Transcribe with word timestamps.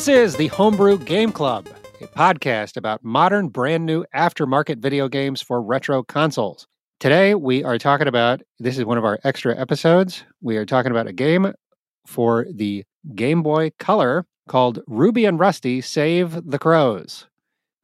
This 0.00 0.08
is 0.08 0.36
the 0.36 0.46
Homebrew 0.46 0.96
Game 0.96 1.30
Club, 1.30 1.68
a 2.00 2.06
podcast 2.06 2.78
about 2.78 3.04
modern, 3.04 3.48
brand 3.48 3.84
new 3.84 4.06
aftermarket 4.14 4.78
video 4.78 5.08
games 5.08 5.42
for 5.42 5.60
retro 5.60 6.02
consoles. 6.02 6.66
Today, 6.98 7.34
we 7.34 7.62
are 7.64 7.76
talking 7.76 8.08
about 8.08 8.40
this 8.58 8.78
is 8.78 8.86
one 8.86 8.96
of 8.96 9.04
our 9.04 9.18
extra 9.24 9.54
episodes. 9.54 10.24
We 10.40 10.56
are 10.56 10.64
talking 10.64 10.90
about 10.90 11.06
a 11.06 11.12
game 11.12 11.52
for 12.06 12.46
the 12.50 12.84
Game 13.14 13.42
Boy 13.42 13.72
Color 13.78 14.24
called 14.48 14.80
Ruby 14.86 15.26
and 15.26 15.38
Rusty 15.38 15.82
Save 15.82 16.48
the 16.50 16.58
Crows. 16.58 17.26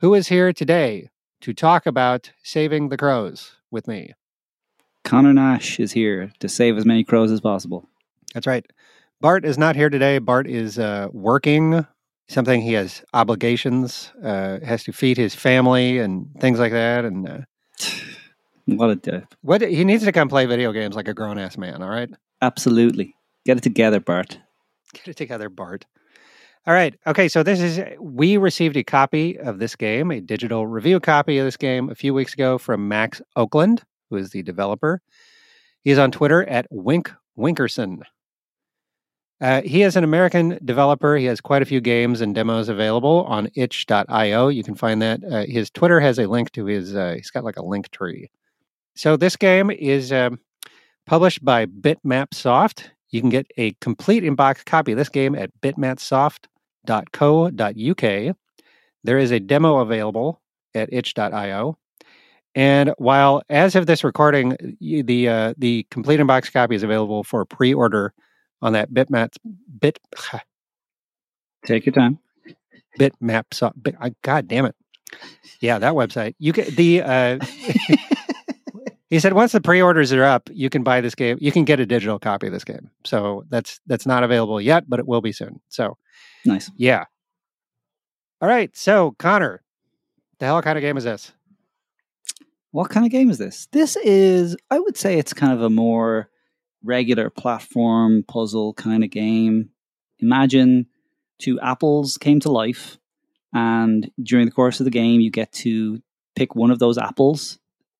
Who 0.00 0.14
is 0.14 0.28
here 0.28 0.54
today 0.54 1.10
to 1.42 1.52
talk 1.52 1.84
about 1.84 2.32
saving 2.42 2.88
the 2.88 2.96
crows 2.96 3.56
with 3.70 3.86
me? 3.86 4.14
Connor 5.04 5.34
Nash 5.34 5.78
is 5.78 5.92
here 5.92 6.32
to 6.38 6.48
save 6.48 6.78
as 6.78 6.86
many 6.86 7.04
crows 7.04 7.30
as 7.30 7.42
possible. 7.42 7.86
That's 8.32 8.46
right. 8.46 8.64
Bart 9.20 9.44
is 9.44 9.58
not 9.58 9.76
here 9.76 9.90
today. 9.90 10.16
Bart 10.18 10.46
is 10.46 10.78
uh, 10.78 11.08
working 11.12 11.86
something. 12.28 12.60
He 12.60 12.72
has 12.74 13.02
obligations, 13.14 14.12
uh, 14.22 14.58
has 14.64 14.84
to 14.84 14.92
feed 14.92 15.16
his 15.16 15.34
family 15.34 15.98
and 15.98 16.28
things 16.40 16.58
like 16.58 16.72
that. 16.72 17.04
And 17.04 17.28
uh, 17.28 17.38
What 18.66 18.90
a 18.90 18.96
dip. 18.96 19.26
what 19.42 19.60
he 19.62 19.84
needs 19.84 20.04
to 20.04 20.10
come 20.12 20.28
play 20.28 20.44
video 20.46 20.72
games 20.72 20.96
like 20.96 21.06
a 21.08 21.14
grown 21.14 21.38
ass 21.38 21.56
man. 21.56 21.82
All 21.82 21.88
right, 21.88 22.10
Absolutely. 22.42 23.14
Get 23.44 23.56
it 23.58 23.62
together, 23.62 24.00
Bart. 24.00 24.38
get 24.92 25.06
it 25.08 25.16
together, 25.16 25.48
Bart. 25.48 25.86
All 26.66 26.74
right. 26.74 26.96
Okay. 27.06 27.28
So 27.28 27.44
this 27.44 27.60
is 27.60 27.80
we 28.00 28.36
received 28.38 28.76
a 28.76 28.82
copy 28.82 29.38
of 29.38 29.60
this 29.60 29.76
game, 29.76 30.10
a 30.10 30.20
digital 30.20 30.66
review 30.66 30.98
copy 30.98 31.38
of 31.38 31.44
this 31.44 31.56
game, 31.56 31.90
a 31.90 31.94
few 31.94 32.12
weeks 32.12 32.32
ago 32.34 32.58
from 32.58 32.88
Max 32.88 33.22
Oakland, 33.36 33.84
who 34.10 34.16
is 34.16 34.30
the 34.30 34.42
developer. 34.42 35.00
He 35.84 35.92
is 35.92 35.98
on 36.00 36.10
Twitter 36.10 36.42
at 36.48 36.66
Wink 36.72 37.12
Winkerson. 37.38 38.00
Uh, 39.40 39.62
he 39.62 39.82
is 39.82 39.96
an 39.96 40.04
American 40.04 40.58
developer. 40.64 41.16
He 41.16 41.26
has 41.26 41.42
quite 41.42 41.60
a 41.60 41.66
few 41.66 41.80
games 41.80 42.22
and 42.22 42.34
demos 42.34 42.70
available 42.70 43.24
on 43.24 43.50
itch.io. 43.54 44.48
You 44.48 44.62
can 44.62 44.74
find 44.74 45.02
that. 45.02 45.20
Uh, 45.24 45.44
his 45.46 45.70
Twitter 45.70 46.00
has 46.00 46.18
a 46.18 46.26
link 46.26 46.52
to 46.52 46.64
his, 46.64 46.96
uh, 46.96 47.14
he's 47.16 47.30
got 47.30 47.44
like 47.44 47.58
a 47.58 47.64
link 47.64 47.90
tree. 47.90 48.30
So 48.94 49.16
this 49.16 49.36
game 49.36 49.70
is 49.70 50.10
um, 50.10 50.40
published 51.06 51.44
by 51.44 51.66
Bitmap 51.66 52.32
Soft. 52.32 52.90
You 53.10 53.20
can 53.20 53.28
get 53.28 53.46
a 53.58 53.72
complete 53.80 54.24
in-box 54.24 54.64
copy 54.64 54.92
of 54.92 54.98
this 54.98 55.10
game 55.10 55.34
at 55.34 55.50
bitmapsoft.co.uk. 55.60 58.36
There 59.04 59.18
is 59.18 59.30
a 59.30 59.40
demo 59.40 59.78
available 59.78 60.40
at 60.74 60.92
itch.io. 60.92 61.78
And 62.54 62.94
while, 62.96 63.42
as 63.50 63.76
of 63.76 63.86
this 63.86 64.02
recording, 64.02 64.56
the 64.80 65.28
uh, 65.28 65.52
the 65.58 65.86
complete 65.90 66.20
in-box 66.20 66.48
copy 66.48 66.74
is 66.74 66.82
available 66.82 67.22
for 67.22 67.44
pre-order 67.44 68.14
on 68.62 68.72
that 68.72 68.90
Bitmap 68.92 69.36
Bit 69.80 69.98
Take 71.64 71.86
your 71.86 71.92
time. 71.92 72.18
Bitmap 72.98 73.44
Soft. 73.52 73.82
Bit, 73.82 73.96
I, 74.00 74.12
God 74.22 74.48
damn 74.48 74.64
it! 74.66 74.74
Yeah, 75.60 75.78
that 75.78 75.94
website. 75.94 76.34
You 76.38 76.52
can 76.52 76.74
the. 76.74 77.02
Uh, 77.02 77.38
he 79.10 79.18
said 79.20 79.32
once 79.34 79.52
the 79.52 79.60
pre-orders 79.60 80.12
are 80.12 80.24
up, 80.24 80.48
you 80.52 80.70
can 80.70 80.82
buy 80.82 81.00
this 81.00 81.14
game. 81.14 81.38
You 81.40 81.52
can 81.52 81.64
get 81.64 81.80
a 81.80 81.86
digital 81.86 82.18
copy 82.18 82.46
of 82.46 82.52
this 82.52 82.64
game. 82.64 82.90
So 83.04 83.44
that's 83.50 83.80
that's 83.86 84.06
not 84.06 84.22
available 84.24 84.60
yet, 84.60 84.88
but 84.88 84.98
it 84.98 85.06
will 85.06 85.20
be 85.20 85.32
soon. 85.32 85.60
So 85.68 85.96
Nice. 86.44 86.70
yeah. 86.76 87.04
All 88.40 88.48
right. 88.48 88.74
So 88.76 89.14
Connor, 89.18 89.62
the 90.38 90.46
hell 90.46 90.62
kind 90.62 90.78
of 90.78 90.82
game 90.82 90.96
is 90.96 91.04
this? 91.04 91.32
What 92.72 92.90
kind 92.90 93.06
of 93.06 93.12
game 93.12 93.30
is 93.30 93.38
this? 93.38 93.68
This 93.72 93.96
is, 93.96 94.56
I 94.70 94.78
would 94.78 94.98
say, 94.98 95.18
it's 95.18 95.32
kind 95.32 95.52
of 95.52 95.62
a 95.62 95.70
more 95.70 96.28
regular 96.84 97.30
platform 97.30 98.24
puzzle 98.26 98.74
kind 98.74 99.04
of 99.04 99.10
game. 99.10 99.70
Imagine 100.20 100.86
two 101.38 101.60
apples 101.60 102.16
came 102.16 102.40
to 102.40 102.50
life, 102.50 102.98
and 103.52 104.10
during 104.22 104.46
the 104.46 104.52
course 104.52 104.80
of 104.80 104.84
the 104.84 104.90
game, 104.90 105.20
you 105.20 105.30
get 105.30 105.52
to 105.52 106.02
pick 106.34 106.54
one 106.54 106.70
of 106.70 106.78
those 106.78 106.98
apples 106.98 107.58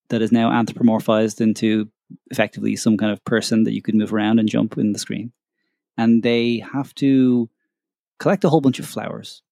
that 0.08 0.22
is 0.22 0.32
now 0.32 0.50
anthropomorphized 0.50 1.40
into 1.40 1.88
effectively 2.30 2.76
some 2.76 2.96
kind 2.96 3.12
of 3.12 3.24
person 3.24 3.64
that 3.64 3.72
you 3.72 3.82
could 3.82 3.94
move 3.94 4.12
around 4.12 4.38
and 4.38 4.48
jump 4.48 4.78
in 4.78 4.92
the 4.92 4.98
screen. 4.98 5.32
And 5.98 6.22
they 6.22 6.62
have 6.72 6.94
to 6.96 7.48
collect 8.18 8.44
a 8.44 8.48
whole 8.48 8.60
bunch 8.60 8.78
of 8.78 8.86
flowers 8.86 9.42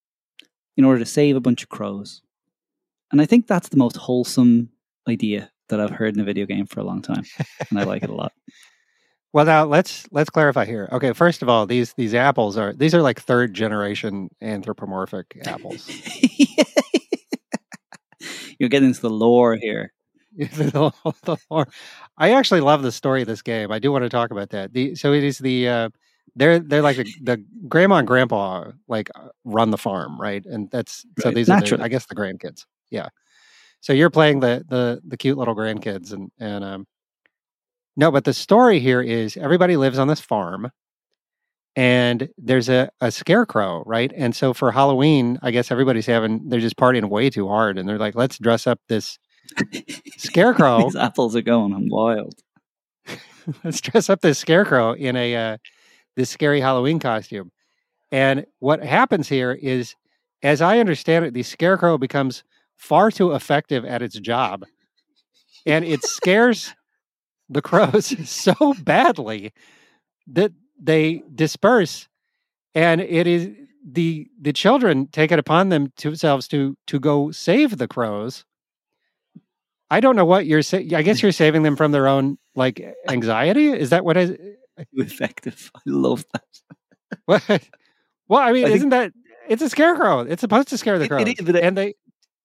in 0.77 0.85
order 0.85 0.99
to 0.99 1.07
save 1.07 1.37
a 1.37 1.41
bunch 1.41 1.63
of 1.63 1.69
crows. 1.69 2.23
And 3.11 3.21
I 3.21 3.27
think 3.27 3.47
that's 3.47 3.69
the 3.69 3.77
most 3.77 3.97
wholesome 3.97 4.71
idea 5.09 5.51
that 5.69 5.81
I've 5.81 5.91
heard 5.91 6.15
in 6.15 6.21
a 6.21 6.25
video 6.25 6.47
game 6.47 6.67
for 6.67 6.81
a 6.81 6.85
long 6.85 7.01
time, 7.01 7.25
and 7.71 7.79
I 7.79 7.85
like 7.85 8.03
it 8.03 8.11
a 8.11 8.15
lot. 8.15 8.33
Well, 9.35 9.47
now 9.47 9.67
let's 9.67 10.07
let's 10.13 10.31
clarify 10.31 10.65
here. 10.65 10.89
Okay, 10.93 11.13
first 11.13 11.43
of 11.43 11.51
all, 11.51 11.67
these 11.67 11.95
these 11.95 12.15
apples 12.15 12.57
are 12.59 12.73
these 12.73 12.95
are 12.95 13.03
like 13.03 13.21
third 13.21 13.55
generation 13.55 14.31
anthropomorphic 14.43 15.39
apples. 15.47 15.91
You're 18.61 18.71
getting 18.71 18.91
into 18.91 19.03
the 19.03 19.11
lore 19.11 19.57
here. 19.57 19.93
The- 20.37 20.93
the 21.25 21.39
lore. 21.51 21.69
I 22.19 22.33
actually 22.33 22.61
love 22.61 22.83
the 22.83 22.93
story 22.93 23.23
of 23.23 23.29
this 23.29 23.43
game. 23.43 23.73
I 23.73 23.79
do 23.79 23.93
want 23.93 24.05
to 24.05 24.11
talk 24.11 24.33
about 24.33 24.51
that. 24.51 24.73
The 24.73 24.97
so 24.97 25.13
it 25.13 25.25
is 25.25 25.39
the 25.39 25.69
uh, 25.69 25.91
they're 26.37 26.61
they're 26.61 26.83
like 26.83 26.99
the, 26.99 27.07
the 27.23 27.45
grandma 27.69 27.97
and 27.99 28.09
grandpa 28.09 28.73
like 28.89 29.11
uh, 29.15 29.29
run 29.45 29.71
the 29.71 29.79
farm, 29.79 30.21
right? 30.21 30.45
And 30.47 30.71
that's 30.71 31.07
so 31.19 31.29
Right, 31.29 31.33
these 31.33 31.51
are 31.51 31.57
the. 31.57 31.79
I 31.81 31.89
guess 31.89 32.07
the 32.07 32.17
grandkids. 32.17 32.67
Yeah. 32.91 33.09
So 33.81 33.93
you're 33.93 34.11
playing 34.11 34.41
the 34.41 34.65
the 34.69 35.03
the 35.07 35.19
cute 35.19 35.39
little 35.39 35.57
grandkids 35.57 36.13
and 36.13 36.31
and 36.41 36.65
um 36.65 36.87
no, 37.97 38.11
but 38.11 38.25
the 38.25 38.35
story 38.35 38.81
here 38.81 39.01
is 39.01 39.37
everybody 39.37 39.77
lives 39.77 39.99
on 39.99 40.09
this 40.09 40.21
farm 40.21 40.71
and 41.77 42.29
there's 42.39 42.69
a, 42.69 42.91
a 43.01 43.11
scarecrow, 43.11 43.83
right? 43.85 44.13
And 44.15 44.35
so 44.35 44.55
for 44.55 44.71
Halloween, 44.71 45.39
I 45.43 45.51
guess 45.51 45.71
everybody's 45.71 46.07
having 46.07 46.49
they're 46.49 46.61
just 46.61 46.77
partying 46.77 47.09
way 47.09 47.31
too 47.31 47.49
hard 47.49 47.79
and 47.79 47.89
they're 47.89 47.99
like, 47.99 48.15
let's 48.15 48.39
dress 48.39 48.67
up 48.67 48.81
this 48.89 49.19
scarecrow. 50.17 50.85
These 50.85 50.97
apples 50.97 51.35
are 51.37 51.43
going. 51.43 51.73
I'm 51.73 51.89
wild. 51.89 52.35
let's 53.65 53.81
dress 53.81 54.09
up 54.09 54.21
this 54.21 54.39
scarecrow 54.39 54.93
in 54.93 55.17
a 55.17 55.37
uh, 55.37 55.57
this 56.17 56.31
scary 56.31 56.61
Halloween 56.61 56.99
costume. 56.99 57.51
And 58.13 58.47
what 58.61 58.85
happens 58.85 59.29
here 59.29 59.53
is, 59.53 59.97
as 60.43 60.61
I 60.61 60.79
understand 60.79 61.25
it, 61.25 61.35
the 61.35 61.43
scarecrow 61.43 61.99
becomes 61.99 62.45
far 62.77 63.11
too 63.11 63.33
effective 63.33 63.85
at 63.85 64.03
its 64.03 64.19
job, 64.21 64.65
and 65.67 65.85
it 65.85 66.05
scares 66.05 66.75
the 67.49 67.63
crows 67.63 68.15
so 68.29 68.75
badly 68.83 69.53
that 70.29 70.53
they 70.81 71.23
disperse, 71.35 72.09
and 72.75 73.01
it 73.01 73.27
is 73.27 73.51
the 73.87 74.29
the 74.41 74.53
children 74.53 75.07
take 75.09 75.31
it 75.31 75.39
upon 75.39 75.69
them 75.69 75.93
to 75.99 76.09
themselves 76.11 76.49
to 76.49 76.77
to 76.87 76.99
go 76.99 77.31
save 77.31 77.77
the 77.79 77.87
crows. 77.89 78.45
I 79.91 80.01
don't 80.01 80.17
know 80.17 80.25
what 80.25 80.47
you're 80.47 80.63
saying. 80.63 80.95
I 80.95 81.03
guess 81.03 81.23
you're 81.23 81.33
saving 81.33 81.63
them 81.63 81.77
from 81.77 81.93
their 81.93 82.09
own 82.09 82.39
like 82.55 82.81
anxiety. 83.09 83.69
Is 83.69 83.91
that 83.91 84.05
what 84.05 84.17
is? 84.17 84.31
Uh, 84.31 84.85
Too 84.97 85.03
effective. 85.03 85.71
I 85.77 85.81
love 85.87 86.25
that. 86.33 86.45
What? 87.27 87.69
Well, 88.29 88.41
I 88.41 88.53
mean, 88.53 88.65
I 88.65 88.71
isn't 88.71 88.89
that 88.89 89.13
it's 89.49 89.63
a 89.63 89.69
scarecrow? 89.69 90.21
It's 90.21 90.41
supposed 90.41 90.69
to 90.69 90.79
scare 90.79 90.99
the 90.99 91.05
It- 91.05 91.09
crows, 91.09 91.23
it 91.29 91.39
is, 91.41 91.47
but 91.47 91.57
and 91.57 91.77
they 91.77 91.95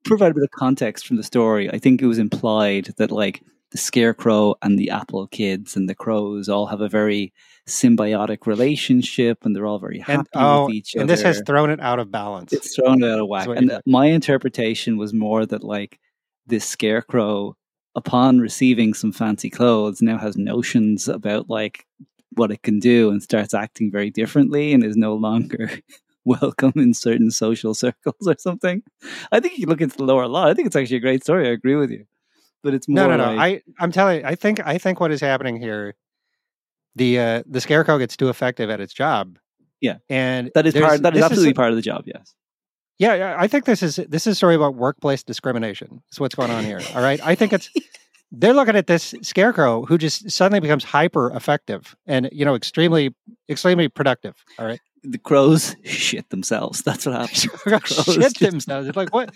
Provide 0.06 0.32
a 0.32 0.34
bit 0.34 0.44
of 0.44 0.52
context 0.52 1.06
from 1.08 1.18
the 1.18 1.24
story. 1.24 1.70
I 1.70 1.78
think 1.78 2.02
it 2.02 2.06
was 2.06 2.20
implied 2.20 2.94
that 2.98 3.12
like 3.12 3.42
the 3.72 3.78
scarecrow 3.78 4.56
and 4.62 4.80
the 4.80 4.90
apple 4.90 5.28
kids 5.28 5.76
and 5.76 5.88
the 5.88 5.96
crows 5.96 6.50
all 6.50 6.68
have 6.68 6.82
a 6.82 6.90
very 6.90 7.34
symbiotic 7.68 8.48
relationship, 8.48 9.46
and 9.46 9.56
they're 9.56 9.66
all 9.66 9.80
very 9.80 10.00
happy 10.00 10.28
and 10.34 10.44
oh, 10.44 10.66
with 10.66 10.76
each 10.76 10.94
and 10.94 11.04
other. 11.04 11.04
And 11.04 11.10
this 11.10 11.22
has 11.22 11.42
thrown 11.46 11.70
it 11.70 11.80
out 11.80 12.00
of 12.00 12.12
balance. 12.12 12.52
it's 12.52 12.76
thrown 12.76 13.04
it 13.04 13.10
out 13.10 13.20
of 13.20 13.28
whack. 13.28 13.48
And 13.48 13.80
my 13.86 14.08
interpretation 14.08 14.98
was 14.98 15.14
more 15.14 15.46
that 15.46 15.64
like 15.64 16.00
this 16.48 16.66
scarecrow, 16.66 17.56
upon 17.96 18.40
receiving 18.40 18.94
some 18.94 19.12
fancy 19.12 19.50
clothes, 19.50 20.02
now 20.02 20.18
has 20.18 20.36
notions 20.36 21.08
about 21.08 21.50
like 21.50 21.86
what 22.34 22.52
it 22.52 22.64
can 22.64 22.80
do 22.80 23.10
and 23.10 23.22
starts 23.22 23.54
acting 23.54 23.92
very 23.92 24.10
differently 24.10 24.74
and 24.74 24.84
is 24.84 24.98
no 24.98 25.16
longer 25.16 25.70
welcome 26.26 26.74
in 26.76 26.94
certain 26.94 27.32
social 27.32 27.74
circles 27.84 28.28
or 28.28 28.36
something. 28.40 28.82
I 29.32 29.40
think 29.40 29.58
you 29.58 29.68
look 29.68 29.82
into 29.82 29.98
the 29.98 30.04
lower 30.04 30.28
lot. 30.28 30.50
I 30.50 30.54
think 30.54 30.68
it's 30.68 30.76
actually 30.76 30.98
a 30.98 31.02
great 31.02 31.24
story. 31.24 31.48
I 31.48 31.52
agree 31.52 31.76
with 31.76 31.92
you. 31.92 32.06
But 32.64 32.74
it's 32.74 32.88
more 32.88 33.08
no, 33.08 33.16
no, 33.16 33.18
no. 33.18 33.36
like, 33.36 33.64
I 33.80 33.84
I'm 33.84 33.92
telling 33.92 34.20
you, 34.20 34.26
I 34.26 34.36
think 34.36 34.66
I 34.66 34.78
think 34.78 35.00
what 35.00 35.12
is 35.12 35.22
happening 35.22 35.60
here, 35.62 35.96
the 36.96 37.20
uh 37.20 37.44
the 37.48 37.62
scarecrow 37.62 37.98
gets 37.98 38.18
too 38.18 38.30
effective 38.30 38.70
at 38.70 38.80
its 38.80 38.94
job. 38.94 39.38
Yeah. 39.82 40.00
and 40.10 40.52
that 40.56 40.68
is 40.68 40.74
part 40.74 41.02
that 41.04 41.16
is 41.16 41.24
absolutely 41.24 41.54
part 41.54 41.70
of 41.70 41.78
the 41.78 41.82
job, 41.82 42.04
yes. 42.06 42.36
Yeah, 42.98 43.16
yeah, 43.16 43.36
I 43.38 43.48
think 43.48 43.64
this 43.64 43.82
is 43.82 43.96
this 43.96 44.28
is 44.28 44.34
a 44.34 44.36
story 44.36 44.56
about 44.56 44.76
workplace 44.76 45.24
discrimination. 45.24 46.02
Is 46.12 46.20
what's 46.20 46.36
going 46.36 46.52
on 46.52 46.66
here. 46.66 46.82
All 46.94 47.02
right, 47.02 47.20
I 47.26 47.34
think 47.34 47.54
it's 47.54 47.70
they're 48.32 48.54
looking 48.54 48.76
at 48.76 48.88
this 48.88 49.16
scarecrow 49.22 49.86
who 49.86 49.98
just 49.98 50.30
suddenly 50.30 50.60
becomes 50.60 50.84
hyper 50.84 51.32
effective 51.36 51.96
and 52.06 52.30
you 52.32 52.46
know 52.46 52.56
extremely 52.56 53.16
extremely 53.50 53.88
productive. 53.90 54.36
All 54.60 54.66
right, 54.66 54.80
The 55.04 55.18
crows 55.18 55.76
shit 55.84 56.30
themselves. 56.30 56.82
That's 56.84 57.06
what 57.06 57.16
happens. 57.16 57.48
shit 58.14 58.38
themselves. 58.40 58.88
It's 58.88 58.98
like 58.98 59.14
what? 59.14 59.34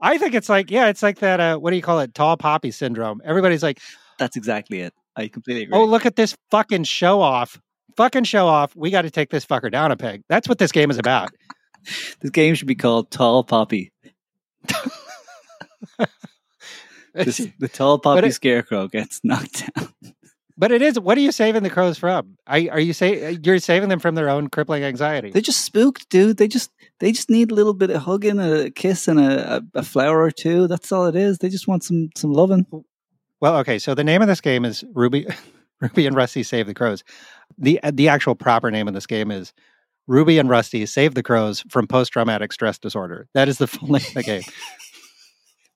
I 0.00 0.16
think 0.18 0.34
it's 0.34 0.48
like 0.48 0.70
yeah, 0.70 0.88
it's 0.88 1.02
like 1.02 1.18
that. 1.18 1.40
Uh, 1.40 1.56
what 1.58 1.70
do 1.70 1.76
you 1.76 1.82
call 1.82 2.00
it? 2.00 2.14
Tall 2.14 2.36
poppy 2.36 2.70
syndrome. 2.70 3.20
Everybody's 3.24 3.62
like, 3.62 3.78
That's 4.18 4.36
exactly 4.36 4.80
it. 4.80 4.94
I 5.16 5.28
completely 5.28 5.64
agree. 5.64 5.76
oh 5.78 5.84
look 5.84 6.06
at 6.06 6.16
this 6.16 6.34
fucking 6.50 6.84
show 6.84 7.20
off, 7.20 7.60
fucking 7.96 8.24
show 8.24 8.46
off. 8.46 8.74
We 8.74 8.90
got 8.90 9.02
to 9.02 9.10
take 9.10 9.30
this 9.30 9.44
fucker 9.44 9.70
down 9.70 9.90
a 9.92 9.96
peg. 9.96 10.22
That's 10.28 10.48
what 10.48 10.58
this 10.58 10.72
game 10.72 10.90
is 10.90 10.98
about. 10.98 11.30
this 12.20 12.30
game 12.30 12.54
should 12.54 12.68
be 12.68 12.74
called 12.76 13.10
Tall 13.10 13.44
Poppy. 13.44 13.92
This, 17.24 17.46
the 17.58 17.68
tall 17.68 17.98
poppy 17.98 18.28
it- 18.28 18.32
scarecrow 18.32 18.88
gets 18.88 19.20
knocked 19.24 19.64
down. 19.76 19.88
But 20.56 20.72
it 20.72 20.82
is. 20.82 21.00
What 21.00 21.16
are 21.16 21.22
you 21.22 21.32
saving 21.32 21.62
the 21.62 21.70
crows 21.70 21.96
from? 21.96 22.36
Are, 22.46 22.58
are 22.72 22.80
you 22.80 22.92
say 22.92 23.38
you're 23.42 23.58
saving 23.58 23.88
them 23.88 23.98
from 23.98 24.14
their 24.14 24.28
own 24.28 24.48
crippling 24.50 24.84
anxiety? 24.84 25.30
They're 25.30 25.40
just 25.40 25.64
spooked, 25.64 26.10
dude. 26.10 26.36
They 26.36 26.48
just 26.48 26.70
they 26.98 27.12
just 27.12 27.30
need 27.30 27.50
a 27.50 27.54
little 27.54 27.72
bit 27.72 27.88
of 27.88 28.02
hugging, 28.02 28.38
a 28.38 28.70
kiss, 28.70 29.08
and 29.08 29.18
a, 29.18 29.56
a, 29.56 29.62
a 29.78 29.82
flower 29.82 30.20
or 30.22 30.30
two. 30.30 30.66
That's 30.68 30.92
all 30.92 31.06
it 31.06 31.16
is. 31.16 31.38
They 31.38 31.48
just 31.48 31.66
want 31.66 31.82
some 31.82 32.10
some 32.14 32.32
loving. 32.34 32.66
Well, 33.40 33.56
okay. 33.58 33.78
So 33.78 33.94
the 33.94 34.04
name 34.04 34.20
of 34.20 34.28
this 34.28 34.42
game 34.42 34.66
is 34.66 34.84
Ruby, 34.92 35.26
Ruby 35.80 36.06
and 36.06 36.14
Rusty 36.14 36.42
Save 36.42 36.66
the 36.66 36.74
Crows. 36.74 37.04
the 37.56 37.82
uh, 37.82 37.90
The 37.94 38.08
actual 38.08 38.34
proper 38.34 38.70
name 38.70 38.86
of 38.86 38.92
this 38.92 39.06
game 39.06 39.30
is 39.30 39.54
Ruby 40.06 40.36
and 40.36 40.50
Rusty 40.50 40.84
Save 40.84 41.14
the 41.14 41.22
Crows 41.22 41.64
from 41.70 41.86
Post 41.86 42.12
Traumatic 42.12 42.52
Stress 42.52 42.78
Disorder. 42.78 43.28
That 43.32 43.48
is 43.48 43.56
the 43.56 43.66
full 43.66 43.88
name 43.88 44.02
of 44.08 44.12
the 44.12 44.22
game. 44.24 44.42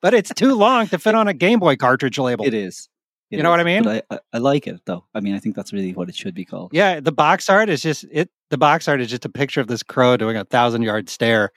But 0.05 0.13
it's 0.13 0.35
too 0.35 0.55
long 0.55 0.87
to 0.89 0.99
fit 0.99 1.15
on 1.15 1.29
a 1.29 1.33
Game 1.33 1.59
Boy 1.59 1.77
cartridge 1.77 2.19
label. 2.19 2.45
It 2.45 2.53
is. 2.53 2.91
It 3.31 3.39
You 3.39 3.43
know 3.43 3.49
what 3.49 3.61
I 3.61 3.65
mean? 3.65 3.89
I, 3.89 4.03
I, 4.11 4.19
I 4.35 4.39
like 4.39 4.67
it 4.67 4.79
though. 4.85 5.07
I 5.15 5.21
mean, 5.21 5.35
I 5.35 5.39
think 5.39 5.57
that's 5.57 5.73
really 5.73 5.95
what 5.95 6.11
it 6.11 6.15
should 6.15 6.35
be 6.35 6.45
called. 6.45 6.73
Yeah, 6.75 7.01
the 7.01 7.11
box 7.11 7.49
art 7.49 7.71
is 7.71 7.81
just 7.81 8.05
it. 8.13 8.29
The 8.51 8.59
box 8.59 8.87
art 8.87 9.01
is 9.01 9.09
just 9.09 9.25
a 9.25 9.31
picture 9.31 9.63
of 9.63 9.67
this 9.67 9.83
crow 9.83 10.19
doing 10.19 10.37
a 10.37 10.45
thousand 10.45 10.83
yard 10.83 11.09
stare. 11.09 11.53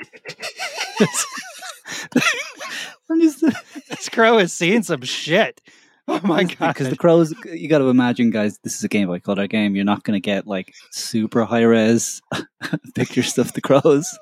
And 3.08 3.20
this 3.90 4.08
crow 4.08 4.38
is 4.38 4.52
seeing 4.52 4.82
some 4.82 5.02
shit. 5.02 5.60
Oh 6.08 6.20
my 6.22 6.44
god! 6.44 6.74
Because 6.74 6.90
the 6.90 6.96
crows, 6.96 7.34
you 7.46 7.66
got 7.66 7.78
to 7.78 7.88
imagine, 7.88 8.30
guys. 8.30 8.58
This 8.58 8.76
is 8.76 8.84
a 8.84 8.88
Game 8.88 9.06
Boy 9.06 9.20
Color 9.20 9.46
game. 9.46 9.74
You're 9.74 9.86
not 9.86 10.04
going 10.04 10.14
to 10.14 10.20
get 10.20 10.46
like 10.46 10.74
super 10.90 11.44
high 11.46 11.62
res 11.62 12.20
pictures 12.94 13.38
of 13.38 13.54
the 13.54 13.62
crows, 13.62 14.18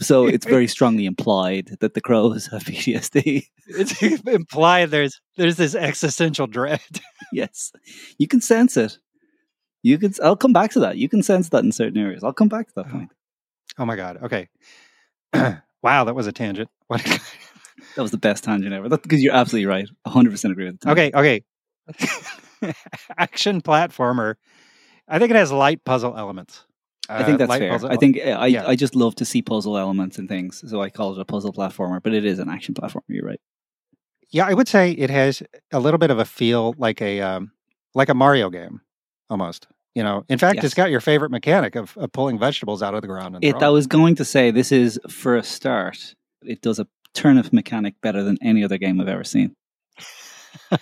so 0.00 0.26
it's 0.26 0.46
very 0.46 0.66
strongly 0.76 1.04
implied 1.04 1.76
that 1.80 1.92
the 1.92 2.00
crows 2.00 2.46
have 2.46 2.64
PTSD. 2.64 3.48
it's 3.66 4.02
implied 4.02 4.90
there's 4.90 5.20
there's 5.36 5.56
this 5.56 5.74
existential 5.74 6.46
dread. 6.46 6.80
yes, 7.32 7.70
you 8.16 8.26
can 8.26 8.40
sense 8.40 8.78
it. 8.78 8.98
You 9.82 9.98
can. 9.98 10.14
I'll 10.22 10.36
come 10.36 10.54
back 10.54 10.70
to 10.72 10.80
that. 10.80 10.96
You 10.96 11.08
can 11.10 11.22
sense 11.22 11.50
that 11.50 11.64
in 11.64 11.70
certain 11.70 11.98
areas. 11.98 12.24
I'll 12.24 12.32
come 12.32 12.48
back 12.48 12.68
to 12.68 12.74
that 12.76 12.86
oh. 12.88 12.92
point. 12.92 13.10
Oh 13.78 13.84
my 13.84 13.96
god! 13.96 14.22
Okay. 14.22 14.48
wow, 15.82 16.04
that 16.04 16.14
was 16.14 16.26
a 16.26 16.32
tangent. 16.32 16.70
What? 16.86 17.02
That 17.96 18.02
was 18.02 18.10
the 18.10 18.18
best 18.18 18.44
tangent 18.44 18.72
ever. 18.72 18.88
Because 18.88 19.22
you're 19.22 19.34
absolutely 19.34 19.66
right. 19.66 19.88
100 20.04 20.30
percent 20.30 20.52
agree 20.52 20.66
with 20.66 20.80
that. 20.80 20.92
okay, 20.92 21.10
okay. 21.14 21.42
Action 23.18 23.60
platformer. 23.60 24.34
I 25.08 25.18
think 25.18 25.30
it 25.30 25.36
has 25.36 25.52
light 25.52 25.84
puzzle 25.84 26.16
elements. 26.16 26.64
I 27.08 27.22
think 27.22 27.40
Uh, 27.40 27.46
that's 27.46 27.58
fair. 27.58 27.70
puzzle- 27.70 27.90
I 27.92 27.96
think 27.96 28.18
I, 28.18 28.46
yeah. 28.46 28.66
I 28.66 28.74
just 28.74 28.96
love 28.96 29.14
to 29.16 29.24
see 29.24 29.40
puzzle 29.42 29.78
elements 29.78 30.18
and 30.18 30.28
things, 30.28 30.64
so 30.68 30.82
I 30.82 30.90
call 30.90 31.12
it 31.14 31.20
a 31.20 31.24
puzzle 31.24 31.52
platformer. 31.52 32.02
But 32.02 32.14
it 32.14 32.24
is 32.24 32.38
an 32.40 32.48
action 32.48 32.74
platformer. 32.74 33.02
You're 33.08 33.24
right. 33.26 33.40
Yeah, 34.30 34.46
I 34.46 34.54
would 34.54 34.66
say 34.66 34.90
it 34.90 35.10
has 35.10 35.42
a 35.72 35.78
little 35.78 35.98
bit 35.98 36.10
of 36.10 36.18
a 36.18 36.24
feel 36.24 36.74
like 36.78 37.00
a 37.00 37.20
um, 37.20 37.52
like 37.94 38.08
a 38.08 38.14
Mario 38.14 38.50
game, 38.50 38.80
almost. 39.30 39.68
You 39.94 40.02
know, 40.02 40.24
in 40.28 40.36
fact, 40.38 40.56
Yes. 40.56 40.64
it's 40.64 40.74
got 40.74 40.90
your 40.90 41.00
favorite 41.00 41.30
mechanic 41.30 41.74
of, 41.76 41.96
of 41.96 42.12
pulling 42.12 42.38
vegetables 42.38 42.82
out 42.82 42.94
of 42.94 43.00
the 43.02 43.08
ground. 43.08 43.36
And 43.36 43.44
It. 43.44 43.54
I 43.62 43.70
was 43.70 43.86
going 43.86 44.16
to 44.16 44.24
say 44.26 44.50
this 44.50 44.70
is 44.72 44.98
for 45.08 45.36
a 45.36 45.42
start. 45.42 46.14
It 46.42 46.60
does 46.60 46.78
a 46.78 46.86
turnip 47.16 47.52
mechanic 47.52 47.94
better 48.02 48.22
than 48.22 48.38
any 48.42 48.62
other 48.62 48.78
game 48.78 49.00
I've 49.00 49.08
ever 49.08 49.24
seen. 49.24 49.54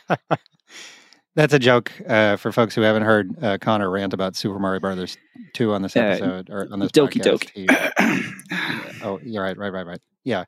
That's 1.36 1.52
a 1.52 1.58
joke 1.58 1.90
uh, 2.08 2.36
for 2.36 2.52
folks 2.52 2.74
who 2.76 2.82
haven't 2.82 3.02
heard 3.02 3.42
uh, 3.42 3.58
Connor 3.60 3.90
rant 3.90 4.12
about 4.14 4.36
Super 4.36 4.58
Mario 4.60 4.78
Brothers 4.78 5.16
two 5.52 5.72
on 5.72 5.82
this 5.82 5.96
Uh, 5.96 6.00
episode 6.00 6.48
or 6.50 6.68
on 6.72 6.78
this 6.78 6.92
Doki 6.92 7.20
podcast. 7.20 7.24
doke. 7.24 7.50
He- 7.54 9.02
oh, 9.04 9.18
you're 9.24 9.42
right, 9.42 9.56
right, 9.58 9.72
right, 9.72 9.86
right. 9.86 10.00
Yeah. 10.22 10.44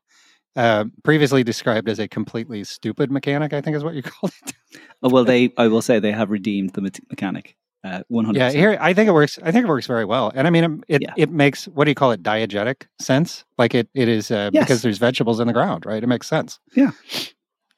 Uh, 0.55 0.85
previously 1.03 1.43
described 1.43 1.88
as 1.88 1.99
a 1.99 2.06
completely 2.09 2.62
stupid 2.65 3.11
mechanic, 3.11 3.53
I 3.53 3.61
think 3.61 3.77
is 3.77 3.83
what 3.85 3.94
you 3.94 4.03
called 4.05 4.33
it. 4.47 4.55
Oh, 5.03 5.09
well, 5.11 5.25
they. 5.25 5.53
I 5.59 5.67
will 5.67 5.83
say 5.83 5.99
they 5.99 6.12
have 6.12 6.31
redeemed 6.31 6.71
the 6.75 6.83
me- 6.83 6.91
mechanic. 7.11 7.56
Uh, 7.87 8.03
One 8.09 8.25
hundred. 8.25 8.41
Yeah, 8.41 8.50
here 8.50 8.79
I 8.81 8.93
think 8.94 9.09
it 9.09 9.12
works. 9.12 9.38
I 9.43 9.53
think 9.53 9.65
it 9.65 9.69
works 9.69 9.87
very 9.87 10.05
well, 10.05 10.33
and 10.35 10.47
I 10.47 10.50
mean 10.50 10.65
um, 10.65 10.83
it. 10.88 11.03
Yeah. 11.03 11.15
It 11.17 11.31
makes 11.31 11.67
what 11.69 11.85
do 11.85 11.91
you 11.91 11.94
call 11.94 12.11
it? 12.11 12.23
Diegetic 12.23 12.87
sense. 13.00 13.44
Like 13.59 13.75
it. 13.75 13.88
It 13.94 14.09
is 14.09 14.31
uh, 14.31 14.50
Yes. 14.53 14.65
because 14.65 14.83
there's 14.83 14.99
vegetables 14.99 15.38
in 15.41 15.47
the 15.47 15.53
ground, 15.53 15.87
right? 15.87 16.03
It 16.03 16.06
makes 16.06 16.27
sense. 16.27 16.59
Yeah. 16.75 16.91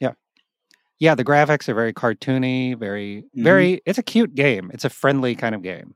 yeah, 0.00 0.12
yeah. 0.98 1.14
The 1.14 1.24
graphics 1.24 1.68
are 1.68 1.74
very 1.74 1.92
cartoony. 1.92 2.78
Very, 2.78 3.24
Mhm. 3.36 3.42
very. 3.44 3.82
It's 3.86 3.98
a 3.98 4.02
cute 4.02 4.34
game. 4.34 4.70
It's 4.72 4.84
a 4.84 4.90
friendly 4.90 5.34
kind 5.34 5.54
of 5.54 5.62
game. 5.62 5.94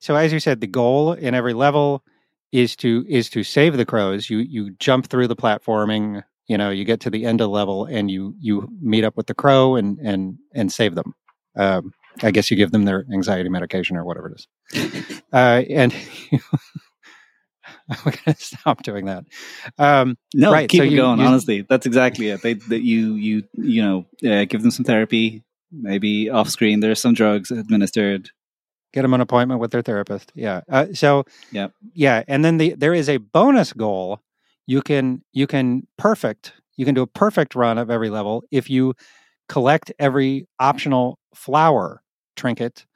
So 0.00 0.14
as 0.16 0.32
you 0.32 0.40
said, 0.40 0.60
the 0.60 0.66
goal 0.66 1.12
in 1.12 1.34
every 1.34 1.54
level 1.54 2.04
is 2.52 2.76
to 2.76 3.04
is 3.08 3.28
to 3.30 3.42
save 3.42 3.76
the 3.76 3.86
crows. 3.86 4.30
You 4.30 4.38
you 4.38 4.70
jump 4.78 5.06
through 5.08 5.28
the 5.28 5.36
platforming. 5.36 6.22
You 6.46 6.56
know, 6.56 6.70
you 6.70 6.84
get 6.84 7.00
to 7.00 7.10
the 7.10 7.26
end 7.26 7.40
of 7.40 7.46
the 7.46 7.50
level 7.50 7.84
and 7.84 8.10
you 8.10 8.34
you 8.40 8.68
meet 8.80 9.04
up 9.04 9.16
with 9.16 9.26
the 9.26 9.34
crow 9.34 9.76
and 9.76 9.98
and 9.98 10.38
and 10.54 10.72
save 10.72 10.94
them. 10.94 11.14
Um, 11.56 11.92
I 12.22 12.30
guess 12.30 12.50
you 12.50 12.56
give 12.56 12.70
them 12.72 12.84
their 12.84 13.04
anxiety 13.12 13.48
medication 13.48 13.96
or 13.96 14.04
whatever 14.04 14.28
it 14.30 14.40
is. 14.40 15.22
Uh, 15.32 15.62
and 15.70 15.94
I'm 17.90 17.98
going 18.04 18.16
to 18.26 18.34
stop 18.38 18.82
doing 18.82 19.06
that. 19.06 19.24
Um, 19.78 20.16
No, 20.34 20.52
Right, 20.52 20.68
keep 20.68 20.80
so 20.80 20.84
it 20.84 20.90
you- 20.90 20.96
going. 20.96 21.20
you- 21.20 21.26
honestly, 21.26 21.62
that's 21.68 21.86
exactly 21.86 22.28
it. 22.28 22.42
They 22.42 22.54
that 22.54 22.82
you 22.82 23.14
you 23.14 23.42
you 23.54 23.82
know 23.82 24.06
uh, 24.30 24.44
give 24.44 24.62
them 24.62 24.70
some 24.70 24.84
therapy. 24.84 25.42
Maybe 25.70 26.30
off 26.30 26.48
screen, 26.48 26.80
there's 26.80 27.00
some 27.00 27.12
drugs 27.14 27.50
administered. 27.50 28.30
get 28.94 29.02
them 29.02 29.12
an 29.12 29.20
appointment 29.20 29.60
with 29.60 29.70
their 29.70 29.82
therapist. 29.82 30.32
Yeah. 30.34 30.62
Uh, 30.70 30.86
so 30.94 31.24
Yep. 31.52 31.72
yeah, 31.94 32.22
and 32.26 32.42
then 32.44 32.56
the 32.58 32.74
there 32.74 32.94
is 32.94 33.08
a 33.08 33.18
bonus 33.18 33.72
goal. 33.74 34.20
You 34.66 34.80
can 34.82 35.22
you 35.32 35.46
can 35.46 35.86
perfect. 35.98 36.52
You 36.76 36.84
can 36.86 36.94
do 36.94 37.02
a 37.02 37.06
perfect 37.06 37.54
run 37.54 37.76
of 37.78 37.90
every 37.90 38.08
level 38.08 38.44
if 38.50 38.70
you 38.70 38.94
collect 39.48 39.92
every 39.98 40.46
optional 40.60 41.18
flower 41.34 42.02
trinket. 42.38 42.86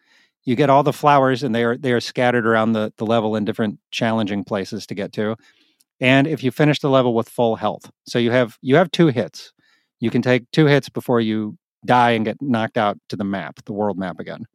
You 0.45 0.57
get 0.57 0.71
all 0.71 0.83
the 0.83 0.93
flowers, 0.93 1.43
and 1.43 1.55
they 1.55 1.65
are 1.65 1.77
they 1.77 1.93
are 1.93 2.01
scattered 2.01 2.47
around 2.47 2.73
the 2.73 2.93
the 2.97 3.07
level 3.07 3.37
in 3.37 3.45
different 3.45 3.79
challenging 3.91 4.45
places 4.45 4.87
to 4.87 4.95
get 4.95 5.13
to. 5.15 5.37
And 6.01 6.27
if 6.27 6.43
you 6.43 6.51
finish 6.51 6.81
the 6.81 6.91
level 6.91 7.15
with 7.15 7.29
full 7.29 7.57
health, 7.57 7.91
so 8.07 8.19
you 8.19 8.33
have 8.33 8.59
you 8.63 8.77
have 8.77 8.91
two 8.91 9.09
hits. 9.09 9.53
You 10.01 10.11
can 10.11 10.23
take 10.23 10.51
two 10.51 10.67
hits 10.67 10.89
before 10.89 11.21
you 11.21 11.57
die 11.87 12.13
and 12.13 12.25
get 12.25 12.39
knocked 12.41 12.77
out 12.77 12.99
to 13.09 13.17
the 13.17 13.25
map, 13.25 13.61
the 13.67 13.73
world 13.73 13.99
map 13.99 14.19
again. 14.19 14.47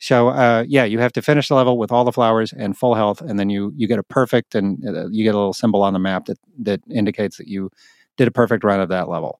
So 0.00 0.28
uh, 0.30 0.64
yeah, 0.66 0.84
you 0.84 0.98
have 0.98 1.12
to 1.12 1.22
finish 1.22 1.46
the 1.46 1.54
level 1.54 1.78
with 1.78 1.92
all 1.92 2.04
the 2.04 2.10
flowers 2.10 2.52
and 2.52 2.76
full 2.76 2.96
health, 2.96 3.20
and 3.20 3.38
then 3.38 3.50
you 3.50 3.72
you 3.76 3.86
get 3.86 4.00
a 4.00 4.02
perfect, 4.02 4.56
and 4.56 4.84
uh, 4.84 5.08
you 5.10 5.22
get 5.22 5.34
a 5.34 5.38
little 5.38 5.52
symbol 5.52 5.82
on 5.82 5.92
the 5.92 6.00
map 6.00 6.24
that 6.24 6.38
that 6.62 6.80
indicates 6.90 7.36
that 7.36 7.46
you 7.46 7.70
did 8.16 8.26
a 8.26 8.32
perfect 8.32 8.64
run 8.64 8.80
of 8.80 8.88
that 8.88 9.08
level. 9.08 9.38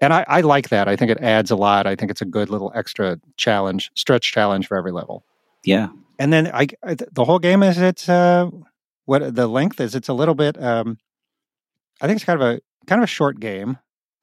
And 0.00 0.12
I, 0.12 0.24
I 0.28 0.40
like 0.42 0.68
that. 0.68 0.88
I 0.88 0.96
think 0.96 1.10
it 1.10 1.20
adds 1.20 1.50
a 1.50 1.56
lot. 1.56 1.86
I 1.86 1.96
think 1.96 2.10
it's 2.10 2.20
a 2.20 2.26
good 2.26 2.50
little 2.50 2.70
extra 2.74 3.18
challenge, 3.36 3.90
stretch 3.94 4.30
challenge 4.32 4.66
for 4.66 4.76
every 4.76 4.92
level. 4.92 5.24
Yeah, 5.64 5.88
And 6.18 6.32
then 6.32 6.48
I, 6.52 6.66
I 6.82 6.94
the 6.94 7.24
whole 7.24 7.38
game 7.38 7.62
is 7.62 7.78
it's 7.78 8.08
uh 8.08 8.50
what 9.06 9.34
the 9.34 9.46
length 9.46 9.80
is. 9.80 9.94
It's 9.94 10.08
a 10.08 10.14
little 10.14 10.34
bit. 10.34 10.62
um 10.62 10.98
I 12.00 12.06
think 12.06 12.16
it's 12.16 12.24
kind 12.24 12.40
of 12.40 12.46
a 12.46 12.60
kind 12.86 13.00
of 13.00 13.04
a 13.04 13.08
short 13.08 13.40
game. 13.40 13.78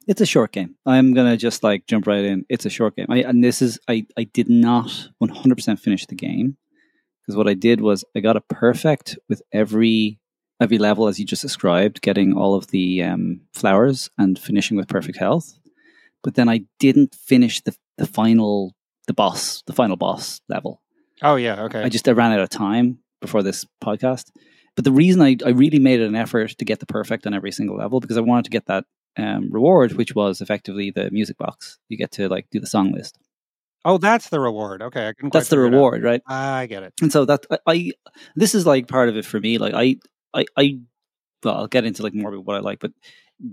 it's 0.07 0.21
a 0.21 0.25
short 0.25 0.51
game. 0.51 0.75
I'm 0.85 1.13
gonna 1.13 1.35
just 1.37 1.63
like 1.63 1.85
jump 1.87 2.07
right 2.07 2.23
in. 2.23 2.45
It's 2.49 2.65
a 2.65 2.69
short 2.69 2.95
game. 2.95 3.07
I, 3.09 3.23
and 3.23 3.43
this 3.43 3.61
is 3.61 3.79
I 3.89 4.05
I 4.17 4.23
did 4.25 4.49
not 4.49 5.09
100 5.17 5.55
percent 5.55 5.79
finish 5.79 6.05
the 6.05 6.15
game 6.15 6.55
because 7.21 7.35
what 7.35 7.47
I 7.47 7.55
did 7.55 7.81
was 7.81 8.05
I 8.15 8.19
got 8.19 8.37
a 8.37 8.41
perfect 8.41 9.17
with 9.27 9.41
every 9.51 10.19
every 10.61 10.77
level 10.77 11.07
as 11.07 11.19
you 11.19 11.25
just 11.25 11.41
described, 11.41 12.01
getting 12.01 12.33
all 12.37 12.55
of 12.55 12.67
the 12.67 13.03
um, 13.03 13.41
flowers 13.53 14.09
and 14.17 14.37
finishing 14.39 14.77
with 14.77 14.87
perfect 14.87 15.17
health. 15.17 15.59
But 16.23 16.35
then 16.35 16.49
I 16.49 16.61
didn't 16.79 17.15
finish 17.15 17.61
the 17.61 17.75
the 17.97 18.07
final 18.07 18.73
the 19.07 19.13
boss 19.13 19.61
the 19.67 19.73
final 19.73 19.95
boss 19.97 20.41
level. 20.49 20.81
Oh 21.21 21.35
yeah, 21.35 21.63
okay. 21.63 21.83
I 21.83 21.89
just 21.89 22.07
I 22.07 22.11
ran 22.11 22.31
out 22.31 22.39
of 22.39 22.49
time 22.49 22.99
before 23.21 23.43
this 23.43 23.65
podcast. 23.83 24.31
But 24.75 24.85
the 24.85 24.91
reason 24.91 25.21
I, 25.21 25.37
I 25.45 25.49
really 25.49 25.79
made 25.79 26.01
an 26.01 26.15
effort 26.15 26.49
to 26.57 26.65
get 26.65 26.79
the 26.79 26.87
perfect 26.87 27.27
on 27.27 27.33
every 27.33 27.51
single 27.51 27.77
level 27.77 27.99
because 27.99 28.17
I 28.17 28.21
wanted 28.21 28.45
to 28.45 28.49
get 28.51 28.65
that 28.65 28.85
um, 29.17 29.49
reward, 29.51 29.93
which 29.93 30.15
was 30.15 30.41
effectively 30.41 30.89
the 30.89 31.11
music 31.11 31.37
box. 31.37 31.77
You 31.89 31.97
get 31.97 32.11
to 32.13 32.27
like 32.27 32.47
do 32.51 32.59
the 32.59 32.65
song 32.67 32.91
list. 32.91 33.19
oh, 33.85 33.97
that's 33.97 34.29
the 34.29 34.39
reward. 34.39 34.81
Okay, 34.81 35.09
I 35.09 35.13
can. 35.13 35.29
That's 35.29 35.49
the 35.49 35.59
reward, 35.59 36.03
right? 36.03 36.21
I 36.27 36.65
get 36.65 36.83
it. 36.83 36.93
And 37.01 37.11
so 37.11 37.25
that 37.25 37.45
I, 37.51 37.59
I 37.67 37.91
this 38.35 38.55
is 38.55 38.65
like 38.65 38.87
part 38.87 39.09
of 39.09 39.17
it 39.17 39.25
for 39.25 39.39
me. 39.39 39.57
Like 39.59 39.73
I 39.75 39.97
I 40.33 40.45
I 40.57 40.79
well, 41.43 41.55
I'll 41.55 41.67
get 41.67 41.85
into 41.85 42.01
like 42.03 42.15
more 42.15 42.33
about 42.33 42.45
what 42.45 42.55
I 42.55 42.59
like, 42.59 42.79
but 42.79 42.91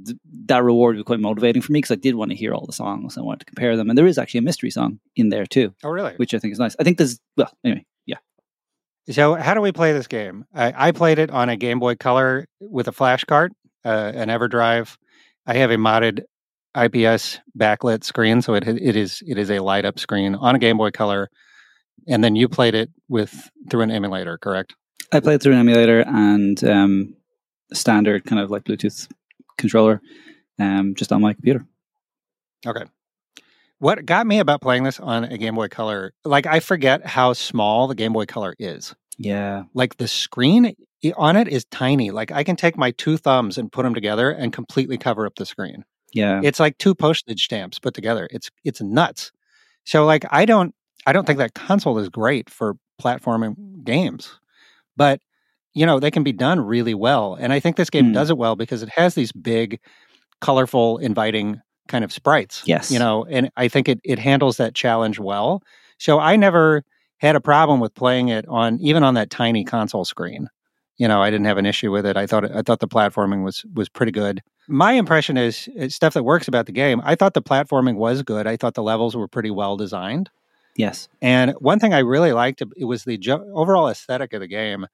th- 0.06 0.16
that 0.46 0.62
reward 0.62 0.96
was 0.96 1.04
quite 1.04 1.20
motivating 1.20 1.62
for 1.62 1.72
me 1.72 1.78
because 1.78 1.90
I 1.90 1.96
did 2.00 2.14
want 2.14 2.30
to 2.30 2.36
hear 2.36 2.54
all 2.54 2.66
the 2.66 2.72
songs. 2.72 3.18
I 3.18 3.22
wanted 3.22 3.40
to 3.40 3.46
compare 3.46 3.76
them, 3.76 3.88
and 3.88 3.98
there 3.98 4.06
is 4.06 4.18
actually 4.18 4.38
a 4.38 4.42
mystery 4.42 4.70
song 4.70 5.00
in 5.16 5.28
there 5.28 5.46
too, 5.46 5.74
Oh 5.84 5.90
really? 5.90 6.14
which 6.16 6.34
I 6.34 6.38
think 6.38 6.52
is 6.52 6.58
nice. 6.58 6.76
I 6.78 6.84
think 6.84 6.98
there's 6.98 7.18
well, 7.36 7.50
anyway, 7.64 7.84
yeah. 8.06 8.18
So, 9.10 9.34
how 9.34 9.54
do 9.54 9.60
we 9.60 9.72
play 9.72 9.92
this 9.92 10.06
game? 10.06 10.44
I, 10.54 10.88
I 10.88 10.92
played 10.92 11.18
it 11.18 11.30
on 11.30 11.48
a 11.48 11.56
Game 11.56 11.78
Boy 11.80 11.96
Color 11.96 12.46
with 12.60 12.88
a 12.88 12.92
flash 12.92 13.24
card, 13.24 13.52
uh, 13.84 14.12
an 14.14 14.28
EverDrive. 14.28 14.96
I 15.46 15.54
have 15.54 15.70
a 15.70 15.76
modded 15.76 16.20
IPS 16.76 17.40
backlit 17.58 18.04
screen, 18.04 18.42
so 18.42 18.54
it 18.54 18.66
it 18.68 18.96
is 18.96 19.22
it 19.26 19.38
is 19.38 19.50
a 19.50 19.58
light 19.60 19.84
up 19.84 19.98
screen 19.98 20.34
on 20.34 20.54
a 20.54 20.58
Game 20.58 20.76
Boy 20.76 20.90
Color. 20.90 21.28
And 22.08 22.24
then 22.24 22.34
you 22.34 22.48
played 22.48 22.74
it 22.74 22.90
with 23.08 23.50
through 23.70 23.82
an 23.82 23.90
emulator, 23.90 24.38
correct? 24.38 24.74
I 25.12 25.20
played 25.20 25.42
through 25.42 25.54
an 25.54 25.58
emulator, 25.60 26.00
and 26.06 26.62
um, 26.64 27.16
standard 27.72 28.24
kind 28.24 28.40
of 28.40 28.50
like 28.50 28.64
Bluetooth 28.64 29.08
controller, 29.60 30.00
um, 30.58 30.94
just 30.94 31.12
on 31.12 31.20
my 31.20 31.34
computer. 31.34 31.64
Okay. 32.66 32.84
What 33.78 34.04
got 34.04 34.26
me 34.26 34.40
about 34.40 34.60
playing 34.60 34.84
this 34.84 35.00
on 35.00 35.24
a 35.24 35.38
Game 35.38 35.54
Boy 35.54 35.68
Color, 35.68 36.12
like 36.24 36.46
I 36.46 36.60
forget 36.60 37.06
how 37.06 37.32
small 37.32 37.88
the 37.88 37.94
Game 37.94 38.12
Boy 38.12 38.26
Color 38.26 38.54
is. 38.58 38.94
Yeah. 39.16 39.64
Like 39.74 39.96
the 39.96 40.08
screen 40.08 40.74
on 41.16 41.36
it 41.36 41.48
is 41.48 41.64
tiny. 41.66 42.10
Like 42.10 42.30
I 42.30 42.44
can 42.44 42.56
take 42.56 42.76
my 42.76 42.90
two 42.90 43.16
thumbs 43.16 43.56
and 43.56 43.72
put 43.72 43.84
them 43.84 43.94
together 43.94 44.30
and 44.30 44.52
completely 44.52 44.98
cover 44.98 45.24
up 45.26 45.36
the 45.36 45.46
screen. 45.46 45.84
Yeah. 46.12 46.40
It's 46.42 46.60
like 46.60 46.76
two 46.78 46.94
postage 46.94 47.44
stamps 47.44 47.78
put 47.78 47.94
together. 47.94 48.28
It's 48.30 48.50
it's 48.64 48.82
nuts. 48.82 49.32
So 49.84 50.04
like 50.04 50.24
I 50.30 50.44
don't 50.44 50.74
I 51.06 51.12
don't 51.12 51.26
think 51.26 51.38
that 51.38 51.54
console 51.54 51.98
is 51.98 52.08
great 52.08 52.50
for 52.50 52.74
platforming 53.00 53.82
games. 53.84 54.38
But 54.96 55.20
you 55.74 55.86
know, 55.86 56.00
they 56.00 56.10
can 56.10 56.22
be 56.22 56.32
done 56.32 56.60
really 56.60 56.94
well. 56.94 57.34
And 57.38 57.52
I 57.52 57.60
think 57.60 57.76
this 57.76 57.90
game 57.90 58.06
Hmm. 58.06 58.12
does 58.12 58.30
it 58.30 58.38
well 58.38 58.56
because 58.56 58.82
it 58.82 58.88
has 58.90 59.14
these 59.14 59.32
big, 59.32 59.78
colorful, 60.40 60.98
inviting 60.98 61.60
kind 61.88 62.04
of 62.04 62.12
sprites. 62.12 62.62
Yes. 62.66 62.90
You 62.90 62.98
know, 62.98 63.24
and 63.28 63.50
I 63.56 63.68
think 63.68 63.88
it 63.88 64.00
it 64.04 64.18
handles 64.18 64.56
that 64.58 64.74
challenge 64.74 65.18
well. 65.18 65.62
So 65.98 66.18
I 66.18 66.36
never 66.36 66.82
had 67.18 67.36
a 67.36 67.40
problem 67.40 67.80
with 67.80 67.94
playing 67.94 68.28
it 68.28 68.46
on 68.48 68.78
even 68.80 69.02
on 69.02 69.14
that 69.14 69.30
tiny 69.30 69.64
console 69.64 70.04
screen. 70.04 70.48
You 70.96 71.08
know, 71.08 71.22
I 71.22 71.30
didn't 71.30 71.46
have 71.46 71.58
an 71.58 71.66
issue 71.66 71.90
with 71.90 72.06
it. 72.06 72.16
I 72.16 72.26
thought 72.26 72.44
I 72.54 72.62
thought 72.62 72.80
the 72.80 72.88
platforming 72.88 73.44
was 73.44 73.64
was 73.74 73.88
pretty 73.88 74.12
good. 74.12 74.40
My 74.68 74.92
impression 74.92 75.36
is 75.36 75.68
is 75.74 75.94
stuff 75.94 76.14
that 76.14 76.22
works 76.24 76.46
about 76.48 76.66
the 76.66 76.72
game. 76.72 77.00
I 77.04 77.14
thought 77.16 77.34
the 77.34 77.42
platforming 77.42 77.96
was 77.96 78.22
good. 78.22 78.46
I 78.46 78.56
thought 78.56 78.74
the 78.74 78.82
levels 78.82 79.16
were 79.16 79.28
pretty 79.28 79.50
well 79.50 79.76
designed. 79.76 80.30
Yes. 80.76 81.08
And 81.20 81.52
one 81.58 81.78
thing 81.80 81.92
I 81.92 81.98
really 81.98 82.32
liked 82.32 82.62
it 82.76 82.84
was 82.84 83.02
the 83.04 83.18
jo- 83.18 83.44
overall 83.54 83.88
aesthetic 83.88 84.32
of 84.32 84.40
the 84.40 84.46
game. 84.46 84.86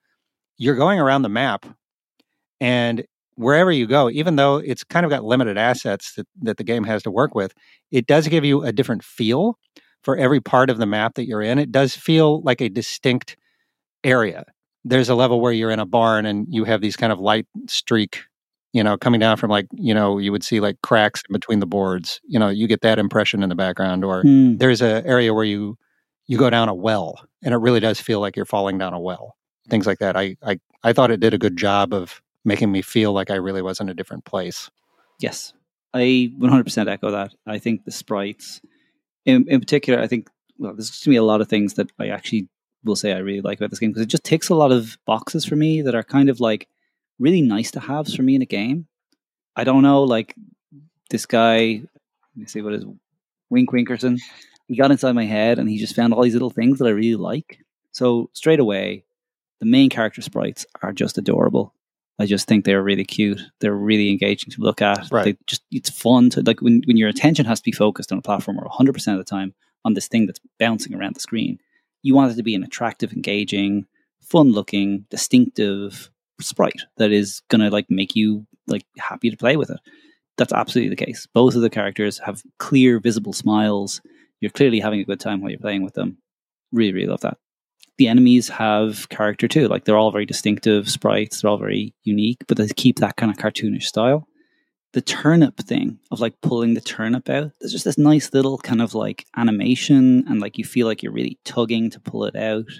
You're 0.58 0.76
going 0.76 0.98
around 0.98 1.22
the 1.22 1.28
map, 1.28 1.66
and 2.60 3.04
wherever 3.36 3.70
you 3.70 3.86
go, 3.86 4.10
even 4.10 4.36
though 4.36 4.56
it's 4.56 4.82
kind 4.84 5.04
of 5.04 5.10
got 5.10 5.24
limited 5.24 5.58
assets 5.58 6.14
that, 6.14 6.26
that 6.42 6.56
the 6.56 6.64
game 6.64 6.84
has 6.84 7.02
to 7.02 7.10
work 7.10 7.34
with, 7.34 7.52
it 7.90 8.06
does 8.06 8.28
give 8.28 8.44
you 8.44 8.62
a 8.62 8.72
different 8.72 9.04
feel 9.04 9.58
for 10.02 10.16
every 10.16 10.40
part 10.40 10.70
of 10.70 10.78
the 10.78 10.86
map 10.86 11.14
that 11.14 11.26
you're 11.26 11.42
in. 11.42 11.58
It 11.58 11.70
does 11.70 11.94
feel 11.94 12.40
like 12.42 12.60
a 12.60 12.68
distinct 12.68 13.36
area. 14.04 14.44
There's 14.84 15.08
a 15.08 15.14
level 15.14 15.40
where 15.40 15.52
you're 15.52 15.70
in 15.70 15.80
a 15.80 15.86
barn 15.86 16.26
and 16.26 16.46
you 16.48 16.64
have 16.64 16.80
these 16.80 16.96
kind 16.96 17.12
of 17.12 17.18
light 17.18 17.46
streak, 17.68 18.22
you 18.72 18.82
know, 18.84 18.96
coming 18.96 19.20
down 19.20 19.36
from 19.36 19.50
like, 19.50 19.66
you 19.72 19.92
know, 19.92 20.18
you 20.18 20.30
would 20.32 20.44
see 20.44 20.60
like 20.60 20.76
cracks 20.82 21.22
in 21.28 21.32
between 21.32 21.58
the 21.60 21.66
boards. 21.66 22.20
You 22.24 22.38
know, 22.38 22.48
you 22.48 22.66
get 22.68 22.82
that 22.82 22.98
impression 22.98 23.42
in 23.42 23.48
the 23.48 23.54
background 23.56 24.04
or 24.04 24.22
Hmm. 24.22 24.56
there's 24.58 24.80
a 24.80 25.04
area 25.06 25.34
where 25.34 25.44
you 25.44 25.76
you 26.28 26.38
go 26.38 26.50
down 26.50 26.68
a 26.68 26.74
well 26.74 27.20
and 27.42 27.52
it 27.52 27.58
really 27.58 27.80
does 27.80 28.00
feel 28.00 28.20
like 28.20 28.36
you're 28.36 28.44
falling 28.46 28.78
down 28.78 28.92
a 28.94 29.00
well 29.00 29.36
things 29.68 29.86
like 29.86 29.98
that 29.98 30.16
i 30.16 30.36
i, 30.44 30.58
I 30.82 30.92
thought 30.92 31.10
it 31.10 31.20
did 31.20 31.34
a 31.34 31.38
good 31.38 31.56
job 31.56 31.92
of 31.92 32.22
making 32.44 32.70
me 32.72 32.82
feel 32.82 33.12
like 33.12 33.30
i 33.30 33.34
really 33.34 33.62
was 33.62 33.80
in 33.80 33.88
a 33.88 33.94
different 33.94 34.24
place 34.24 34.70
Yes, 35.18 35.54
I 35.94 36.32
100% 36.38 36.88
echo 36.88 37.10
that. 37.10 37.34
I 37.46 37.58
think 37.58 37.84
the 37.84 37.90
sprites, 37.90 38.60
in, 39.24 39.46
in 39.48 39.60
particular, 39.60 40.00
I 40.00 40.06
think, 40.06 40.28
well, 40.58 40.74
there's 40.74 40.90
just 40.90 41.02
to 41.04 41.10
be 41.10 41.16
a 41.16 41.22
lot 41.22 41.40
of 41.40 41.48
things 41.48 41.74
that 41.74 41.90
I 41.98 42.08
actually 42.08 42.48
will 42.84 42.96
say 42.96 43.12
I 43.12 43.18
really 43.18 43.40
like 43.40 43.58
about 43.58 43.70
this 43.70 43.78
game 43.78 43.90
because 43.90 44.02
it 44.02 44.10
just 44.10 44.24
ticks 44.24 44.48
a 44.48 44.54
lot 44.54 44.72
of 44.72 44.98
boxes 45.06 45.44
for 45.44 45.56
me 45.56 45.82
that 45.82 45.94
are 45.94 46.02
kind 46.02 46.28
of 46.28 46.40
like 46.40 46.68
really 47.18 47.40
nice 47.40 47.70
to 47.72 47.80
haves 47.80 48.14
for 48.14 48.22
me 48.22 48.34
in 48.34 48.42
a 48.42 48.46
game. 48.46 48.86
I 49.56 49.64
don't 49.64 49.82
know, 49.82 50.02
like 50.02 50.34
this 51.10 51.26
guy, 51.26 51.80
let 51.80 52.36
me 52.36 52.46
see 52.46 52.60
what 52.60 52.74
is 52.74 52.84
Wink 53.48 53.70
Winkerson. 53.70 54.20
He 54.68 54.76
got 54.76 54.90
inside 54.90 55.12
my 55.12 55.24
head 55.24 55.58
and 55.58 55.68
he 55.68 55.78
just 55.78 55.96
found 55.96 56.12
all 56.12 56.22
these 56.22 56.34
little 56.34 56.50
things 56.50 56.78
that 56.78 56.86
I 56.86 56.90
really 56.90 57.16
like. 57.16 57.60
So 57.92 58.28
straight 58.34 58.60
away, 58.60 59.04
the 59.60 59.66
main 59.66 59.88
character 59.88 60.22
sprites 60.22 60.66
are 60.82 60.92
just 60.92 61.18
adorable. 61.18 61.72
I 62.18 62.26
just 62.26 62.48
think 62.48 62.64
they're 62.64 62.82
really 62.82 63.04
cute. 63.04 63.40
They're 63.60 63.74
really 63.74 64.10
engaging 64.10 64.50
to 64.52 64.62
look 64.62 64.80
at. 64.80 65.08
Right. 65.10 65.24
They 65.24 65.36
just 65.46 65.62
it's 65.70 65.90
fun 65.90 66.30
to 66.30 66.42
like 66.42 66.60
when 66.62 66.82
when 66.86 66.96
your 66.96 67.08
attention 67.08 67.44
has 67.46 67.60
to 67.60 67.64
be 67.64 67.72
focused 67.72 68.10
on 68.10 68.18
a 68.18 68.22
platformer 68.22 68.64
100 68.64 68.92
percent 68.92 69.18
of 69.18 69.24
the 69.24 69.28
time 69.28 69.54
on 69.84 69.94
this 69.94 70.08
thing 70.08 70.26
that's 70.26 70.40
bouncing 70.58 70.94
around 70.94 71.14
the 71.14 71.20
screen. 71.20 71.58
You 72.02 72.14
want 72.14 72.32
it 72.32 72.36
to 72.36 72.42
be 72.42 72.54
an 72.54 72.64
attractive, 72.64 73.12
engaging, 73.12 73.86
fun 74.20 74.52
looking, 74.52 75.04
distinctive 75.10 76.10
sprite 76.40 76.82
that 76.96 77.12
is 77.12 77.42
gonna 77.48 77.70
like 77.70 77.90
make 77.90 78.16
you 78.16 78.46
like 78.66 78.84
happy 78.98 79.30
to 79.30 79.36
play 79.36 79.56
with 79.56 79.70
it. 79.70 79.80
That's 80.38 80.52
absolutely 80.52 80.94
the 80.94 81.04
case. 81.04 81.26
Both 81.32 81.54
of 81.54 81.62
the 81.62 81.70
characters 81.70 82.18
have 82.18 82.42
clear, 82.58 82.98
visible 82.98 83.32
smiles. 83.32 84.00
You're 84.40 84.50
clearly 84.50 84.80
having 84.80 85.00
a 85.00 85.04
good 85.04 85.20
time 85.20 85.40
while 85.40 85.50
you're 85.50 85.58
playing 85.58 85.82
with 85.82 85.94
them. 85.94 86.18
Really, 86.72 86.92
really 86.92 87.08
love 87.08 87.22
that 87.22 87.38
the 87.98 88.08
enemies 88.08 88.48
have 88.48 89.08
character 89.08 89.48
too. 89.48 89.68
Like 89.68 89.84
they're 89.84 89.96
all 89.96 90.12
very 90.12 90.26
distinctive 90.26 90.88
sprites. 90.88 91.40
They're 91.40 91.50
all 91.50 91.58
very 91.58 91.94
unique, 92.04 92.44
but 92.46 92.58
they 92.58 92.68
keep 92.68 92.98
that 92.98 93.16
kind 93.16 93.30
of 93.30 93.38
cartoonish 93.38 93.84
style. 93.84 94.28
The 94.92 95.00
turnip 95.00 95.58
thing 95.58 95.98
of 96.10 96.20
like 96.20 96.40
pulling 96.40 96.74
the 96.74 96.80
turnip 96.80 97.28
out, 97.28 97.52
there's 97.60 97.72
just 97.72 97.84
this 97.84 97.98
nice 97.98 98.32
little 98.32 98.58
kind 98.58 98.80
of 98.80 98.94
like 98.94 99.26
animation, 99.36 100.24
and 100.28 100.40
like 100.40 100.58
you 100.58 100.64
feel 100.64 100.86
like 100.86 101.02
you're 101.02 101.12
really 101.12 101.38
tugging 101.44 101.90
to 101.90 102.00
pull 102.00 102.24
it 102.24 102.36
out. 102.36 102.70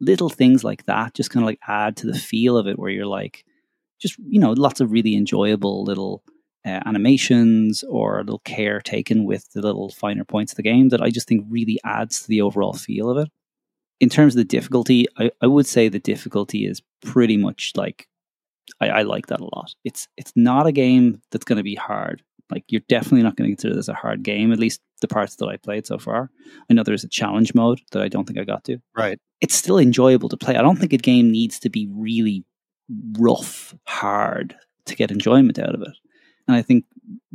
Little 0.00 0.30
things 0.30 0.64
like 0.64 0.86
that 0.86 1.14
just 1.14 1.30
kind 1.30 1.44
of 1.44 1.46
like 1.46 1.60
add 1.68 1.96
to 1.98 2.06
the 2.06 2.18
feel 2.18 2.56
of 2.56 2.66
it, 2.66 2.78
where 2.78 2.90
you're 2.90 3.06
like, 3.06 3.44
just 4.00 4.18
you 4.18 4.40
know, 4.40 4.52
lots 4.52 4.80
of 4.80 4.92
really 4.92 5.14
enjoyable 5.14 5.84
little 5.84 6.22
uh, 6.64 6.80
animations 6.86 7.84
or 7.88 8.18
a 8.18 8.24
little 8.24 8.40
care 8.44 8.80
taken 8.80 9.24
with 9.24 9.50
the 9.52 9.60
little 9.60 9.90
finer 9.90 10.24
points 10.24 10.52
of 10.52 10.56
the 10.56 10.62
game 10.62 10.88
that 10.90 11.02
I 11.02 11.10
just 11.10 11.28
think 11.28 11.44
really 11.50 11.78
adds 11.84 12.22
to 12.22 12.28
the 12.28 12.40
overall 12.40 12.72
feel 12.72 13.10
of 13.10 13.18
it 13.18 13.30
in 14.02 14.08
terms 14.08 14.34
of 14.34 14.38
the 14.38 14.44
difficulty, 14.44 15.06
I, 15.16 15.30
I 15.40 15.46
would 15.46 15.66
say 15.66 15.88
the 15.88 16.00
difficulty 16.00 16.66
is 16.66 16.82
pretty 17.02 17.36
much 17.36 17.72
like 17.76 18.08
I, 18.80 18.88
I 18.88 19.02
like 19.02 19.28
that 19.28 19.40
a 19.40 19.48
lot. 19.54 19.74
It's 19.84 20.08
it's 20.16 20.32
not 20.34 20.66
a 20.66 20.72
game 20.72 21.22
that's 21.30 21.44
going 21.44 21.58
to 21.58 21.62
be 21.62 21.76
hard. 21.76 22.22
Like 22.50 22.64
you're 22.68 22.82
definitely 22.88 23.22
not 23.22 23.36
going 23.36 23.48
to 23.48 23.54
consider 23.54 23.76
this 23.76 23.88
a 23.88 23.94
hard 23.94 24.24
game. 24.24 24.52
At 24.52 24.58
least 24.58 24.80
the 25.00 25.08
parts 25.08 25.36
that 25.36 25.46
I 25.46 25.56
played 25.56 25.86
so 25.86 25.98
far. 25.98 26.30
I 26.68 26.74
know 26.74 26.82
there's 26.82 27.04
a 27.04 27.08
challenge 27.08 27.54
mode 27.54 27.80
that 27.92 28.02
I 28.02 28.08
don't 28.08 28.26
think 28.26 28.40
I 28.40 28.44
got 28.44 28.64
to. 28.64 28.78
right 28.94 29.18
It's 29.40 29.54
still 29.54 29.78
enjoyable 29.78 30.28
to 30.30 30.36
play. 30.36 30.56
I 30.56 30.62
don't 30.62 30.80
think 30.80 30.92
a 30.92 30.98
game 30.98 31.30
needs 31.30 31.60
to 31.60 31.70
be 31.70 31.88
really 31.94 32.44
rough, 33.18 33.72
hard 33.86 34.56
to 34.86 34.96
get 34.96 35.12
enjoyment 35.12 35.60
out 35.60 35.76
of 35.76 35.82
it. 35.82 35.96
And 36.48 36.56
I 36.56 36.62
think 36.62 36.86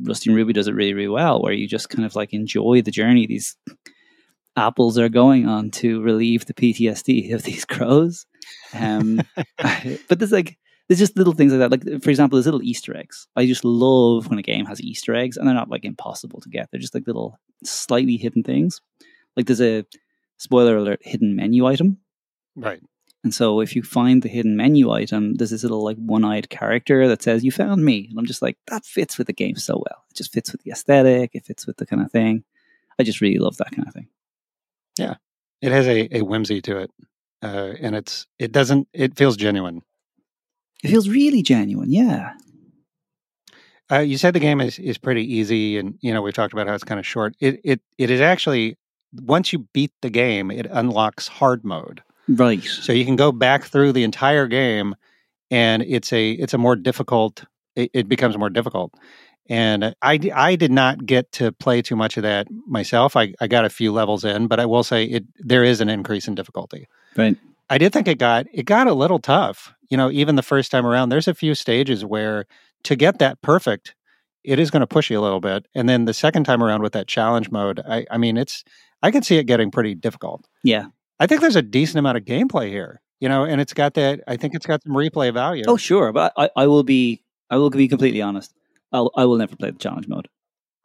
Rusty 0.03 0.29
and 0.29 0.35
Ruby 0.35 0.51
does 0.51 0.67
it 0.67 0.75
really, 0.75 0.93
really 0.93 1.07
well, 1.07 1.41
where 1.41 1.53
you 1.53 1.65
just 1.65 1.89
kind 1.89 2.05
of 2.05 2.13
like 2.13 2.33
enjoy 2.33 2.81
the 2.81 2.91
journey. 2.91 3.25
These 3.25 3.55
apples 4.57 4.97
are 4.97 5.09
going 5.09 5.47
on 5.47 5.71
to 5.71 6.01
relieve 6.01 6.45
the 6.45 6.53
PTSD 6.53 7.33
of 7.33 7.43
these 7.43 7.63
crows. 7.73 8.25
Um, 8.73 9.21
but 10.09 10.19
there's 10.19 10.31
like 10.31 10.57
there's 10.87 10.99
just 10.99 11.17
little 11.17 11.33
things 11.33 11.53
like 11.53 11.59
that. 11.59 11.71
Like 11.71 12.03
for 12.03 12.09
example, 12.09 12.37
there's 12.37 12.45
little 12.45 12.63
Easter 12.63 12.95
eggs. 12.95 13.27
I 13.35 13.45
just 13.45 13.63
love 13.63 14.29
when 14.29 14.39
a 14.39 14.43
game 14.43 14.65
has 14.65 14.81
Easter 14.81 15.15
eggs, 15.15 15.37
and 15.37 15.47
they're 15.47 15.55
not 15.55 15.69
like 15.69 15.85
impossible 15.85 16.41
to 16.41 16.49
get. 16.49 16.69
They're 16.71 16.81
just 16.81 16.95
like 16.95 17.07
little 17.07 17.39
slightly 17.63 18.17
hidden 18.17 18.43
things. 18.43 18.81
Like 19.35 19.45
there's 19.45 19.61
a 19.61 19.85
spoiler 20.37 20.77
alert 20.77 20.99
hidden 21.03 21.35
menu 21.35 21.65
item. 21.65 21.97
right 22.55 22.81
And 23.23 23.33
so 23.33 23.59
if 23.59 23.75
you 23.75 23.83
find 23.83 24.21
the 24.21 24.29
hidden 24.29 24.55
menu 24.55 24.91
item, 24.91 25.35
there's 25.35 25.49
this 25.49 25.63
little 25.63 25.83
like 25.83 25.97
one-eyed 25.97 26.49
character 26.49 27.07
that 27.07 27.21
says, 27.21 27.43
You 27.43 27.51
found 27.51 27.83
me. 27.83 28.07
And 28.09 28.17
I'm 28.17 28.25
just 28.25 28.41
like, 28.41 28.57
that 28.67 28.85
fits 28.85 29.17
with 29.17 29.27
the 29.27 29.33
game 29.33 29.55
so 29.55 29.75
well. 29.75 30.03
It 30.09 30.15
just 30.15 30.31
fits 30.31 30.51
with 30.51 30.63
the 30.63 30.71
aesthetic, 30.71 31.31
it 31.33 31.45
fits 31.45 31.67
with 31.67 31.77
the 31.77 31.85
kind 31.85 32.01
of 32.01 32.11
thing. 32.11 32.43
I 32.99 33.03
just 33.03 33.21
really 33.21 33.37
love 33.37 33.57
that 33.57 33.71
kind 33.71 33.87
of 33.87 33.93
thing. 33.93 34.07
It 35.61 35.71
has 35.71 35.87
a, 35.87 36.17
a 36.17 36.21
whimsy 36.21 36.61
to 36.61 36.77
it 36.77 36.91
uh, 37.43 37.73
and 37.79 37.95
it's 37.95 38.25
it 38.39 38.51
doesn't 38.51 38.87
it 38.93 39.15
feels 39.15 39.37
genuine 39.37 39.81
It 40.83 40.89
feels 40.89 41.09
really 41.09 41.41
genuine, 41.41 41.91
yeah. 41.91 42.33
uh, 43.91 43.99
you 43.99 44.17
said 44.17 44.33
the 44.33 44.39
game 44.39 44.61
is, 44.61 44.79
is 44.79 44.97
pretty 44.97 45.23
easy 45.35 45.77
and 45.77 45.97
you 46.01 46.13
know 46.13 46.21
we 46.21 46.31
talked 46.31 46.53
about 46.53 46.67
how 46.67 46.73
it's 46.73 46.83
kind 46.83 46.99
of 46.99 47.05
short 47.05 47.35
it, 47.39 47.59
it 47.63 47.81
it 47.97 48.09
is 48.09 48.21
actually 48.21 48.77
once 49.13 49.53
you 49.53 49.67
beat 49.73 49.91
the 50.01 50.09
game 50.09 50.51
it 50.51 50.67
unlocks 50.69 51.27
hard 51.27 51.63
mode 51.63 52.01
Right. 52.27 52.63
So 52.63 52.91
you 52.91 53.05
can 53.05 53.15
go 53.15 53.31
back 53.31 53.63
through 53.65 53.93
the 53.93 54.03
entire 54.03 54.47
game, 54.47 54.95
and 55.49 55.81
it's 55.83 56.11
a 56.11 56.31
it's 56.31 56.53
a 56.53 56.57
more 56.57 56.75
difficult. 56.75 57.45
It, 57.75 57.91
it 57.93 58.09
becomes 58.09 58.37
more 58.37 58.49
difficult, 58.49 58.93
and 59.49 59.95
I, 60.01 60.19
I 60.33 60.55
did 60.55 60.71
not 60.71 61.05
get 61.05 61.31
to 61.33 61.51
play 61.51 61.81
too 61.81 61.95
much 61.95 62.17
of 62.17 62.23
that 62.23 62.47
myself. 62.67 63.15
I, 63.15 63.33
I 63.39 63.47
got 63.47 63.65
a 63.65 63.69
few 63.69 63.91
levels 63.91 64.23
in, 64.23 64.47
but 64.47 64.59
I 64.59 64.65
will 64.65 64.83
say 64.83 65.05
it 65.05 65.25
there 65.39 65.63
is 65.63 65.81
an 65.81 65.89
increase 65.89 66.27
in 66.27 66.35
difficulty. 66.35 66.87
Right. 67.15 67.37
I 67.69 67.77
did 67.77 67.93
think 67.93 68.07
it 68.07 68.17
got 68.17 68.45
it 68.53 68.63
got 68.63 68.87
a 68.87 68.93
little 68.93 69.19
tough. 69.19 69.73
You 69.89 69.97
know, 69.97 70.11
even 70.11 70.35
the 70.35 70.43
first 70.43 70.71
time 70.71 70.85
around, 70.85 71.09
there's 71.09 71.27
a 71.27 71.33
few 71.33 71.55
stages 71.55 72.03
where 72.03 72.45
to 72.83 72.95
get 72.95 73.19
that 73.19 73.41
perfect, 73.41 73.95
it 74.43 74.59
is 74.59 74.69
going 74.69 74.81
to 74.81 74.87
push 74.87 75.09
you 75.09 75.19
a 75.19 75.21
little 75.21 75.39
bit, 75.39 75.65
and 75.73 75.87
then 75.87 76.05
the 76.05 76.13
second 76.13 76.43
time 76.43 76.63
around 76.63 76.81
with 76.81 76.93
that 76.93 77.07
challenge 77.07 77.49
mode, 77.51 77.81
I 77.87 78.05
I 78.11 78.17
mean 78.17 78.37
it's 78.37 78.63
I 79.01 79.11
can 79.11 79.23
see 79.23 79.37
it 79.37 79.45
getting 79.45 79.71
pretty 79.71 79.95
difficult. 79.95 80.47
Yeah. 80.63 80.87
I 81.19 81.27
think 81.27 81.41
there's 81.41 81.55
a 81.55 81.61
decent 81.61 81.97
amount 81.99 82.17
of 82.17 82.25
gameplay 82.25 82.69
here, 82.69 83.01
you 83.19 83.27
know, 83.27 83.43
and 83.43 83.59
it's 83.59 83.73
got 83.73 83.95
that. 83.95 84.21
I 84.27 84.37
think 84.37 84.53
it's 84.53 84.65
got 84.65 84.83
some 84.83 84.93
replay 84.93 85.33
value. 85.33 85.63
Oh, 85.67 85.77
sure. 85.77 86.11
But 86.11 86.33
I, 86.37 86.49
I 86.55 86.67
will 86.67 86.83
be 86.83 87.23
I 87.49 87.57
will 87.57 87.69
be 87.69 87.87
completely 87.87 88.21
honest. 88.21 88.53
I'll, 88.91 89.11
I 89.15 89.25
will 89.25 89.37
never 89.37 89.55
play 89.55 89.71
the 89.71 89.77
challenge 89.77 90.07
mode. 90.07 90.27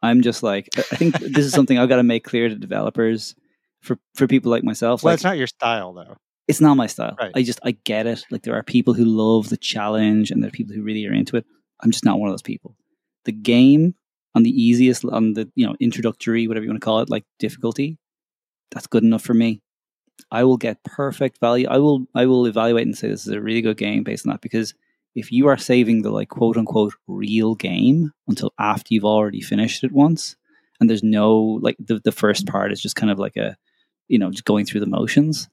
I'm 0.01 0.21
just 0.21 0.43
like 0.43 0.69
I 0.77 0.81
think 0.81 1.17
this 1.19 1.45
is 1.45 1.53
something 1.53 1.77
I've 1.77 1.89
got 1.89 1.95
to 1.97 2.03
make 2.03 2.23
clear 2.25 2.49
to 2.49 2.55
developers 2.55 3.35
for 3.81 3.97
for 4.15 4.27
people 4.27 4.51
like 4.51 4.63
myself. 4.63 5.03
well, 5.03 5.11
like, 5.11 5.17
it's 5.17 5.23
not 5.23 5.37
your 5.37 5.47
style, 5.47 5.93
though. 5.93 6.17
it's 6.47 6.61
not 6.61 6.75
my 6.75 6.87
style. 6.87 7.15
Right. 7.19 7.31
I 7.35 7.43
just 7.43 7.59
I 7.63 7.71
get 7.71 8.07
it. 8.07 8.25
Like 8.29 8.43
there 8.43 8.55
are 8.55 8.63
people 8.63 8.93
who 8.93 9.05
love 9.05 9.49
the 9.49 9.57
challenge, 9.57 10.31
and 10.31 10.43
there 10.43 10.49
are 10.49 10.51
people 10.51 10.75
who 10.75 10.83
really 10.83 11.05
are 11.07 11.13
into 11.13 11.37
it. 11.37 11.45
I'm 11.81 11.91
just 11.91 12.05
not 12.05 12.19
one 12.19 12.29
of 12.29 12.33
those 12.33 12.41
people. 12.41 12.75
The 13.25 13.31
game 13.31 13.95
on 14.35 14.43
the 14.43 14.49
easiest, 14.49 15.05
on 15.05 15.33
the 15.33 15.49
you 15.55 15.65
know 15.65 15.75
introductory, 15.79 16.47
whatever 16.47 16.65
you 16.65 16.69
want 16.69 16.81
to 16.81 16.85
call 16.85 16.99
it, 16.99 17.09
like 17.09 17.23
difficulty, 17.39 17.97
that's 18.71 18.87
good 18.87 19.03
enough 19.03 19.21
for 19.21 19.33
me. 19.33 19.61
I 20.31 20.43
will 20.43 20.57
get 20.57 20.83
perfect 20.83 21.39
value. 21.39 21.67
I 21.69 21.77
will 21.77 22.07
I 22.15 22.25
will 22.25 22.45
evaluate 22.45 22.85
and 22.85 22.97
say 22.97 23.07
this 23.07 23.25
is 23.25 23.33
a 23.33 23.41
really 23.41 23.61
good 23.61 23.77
game 23.77 24.03
based 24.03 24.25
on 24.25 24.31
that 24.31 24.41
because 24.41 24.73
if 25.15 25.31
you 25.31 25.47
are 25.47 25.57
saving 25.57 26.01
the 26.01 26.11
like 26.11 26.29
quote 26.29 26.57
unquote 26.57 26.93
real 27.07 27.55
game 27.55 28.11
until 28.27 28.53
after 28.59 28.93
you've 28.93 29.05
already 29.05 29.41
finished 29.41 29.83
it 29.83 29.91
once, 29.91 30.35
and 30.79 30.89
there's 30.89 31.03
no 31.03 31.59
like 31.61 31.77
the 31.79 31.99
the 32.03 32.11
first 32.11 32.47
part 32.47 32.71
is 32.71 32.81
just 32.81 32.95
kind 32.95 33.11
of 33.11 33.19
like 33.19 33.37
a 33.37 33.55
you 34.07 34.19
know 34.19 34.31
just 34.31 34.45
going 34.45 34.65
through 34.65 34.81
the 34.81 34.87
motions 34.87 35.49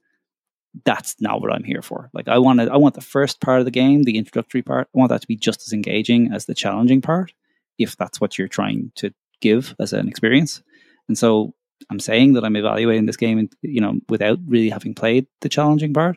that's 0.84 1.20
not 1.20 1.40
what 1.40 1.52
I'm 1.52 1.64
here 1.64 1.82
for. 1.82 2.10
Like 2.12 2.28
I 2.28 2.38
want 2.38 2.60
to, 2.60 2.70
I 2.72 2.76
want 2.76 2.94
the 2.94 3.00
first 3.00 3.40
part 3.40 3.58
of 3.58 3.64
the 3.64 3.70
game, 3.70 4.02
the 4.02 4.18
introductory 4.18 4.62
part, 4.62 4.88
I 4.94 4.98
want 4.98 5.10
that 5.10 5.20
to 5.22 5.26
be 5.26 5.36
just 5.36 5.62
as 5.62 5.72
engaging 5.72 6.32
as 6.32 6.46
the 6.46 6.54
challenging 6.54 7.00
part, 7.00 7.32
if 7.78 7.96
that's 7.96 8.20
what 8.20 8.38
you're 8.38 8.48
trying 8.48 8.92
to 8.96 9.12
give 9.40 9.74
as 9.80 9.92
an 9.92 10.08
experience. 10.08 10.62
And 11.08 11.18
so 11.18 11.54
I'm 11.90 12.00
saying 12.00 12.34
that 12.34 12.44
I'm 12.44 12.56
evaluating 12.56 13.06
this 13.06 13.16
game, 13.16 13.38
and 13.38 13.52
you 13.62 13.80
know, 13.80 13.98
without 14.08 14.38
really 14.46 14.70
having 14.70 14.94
played 14.94 15.26
the 15.40 15.48
challenging 15.48 15.92
part, 15.92 16.16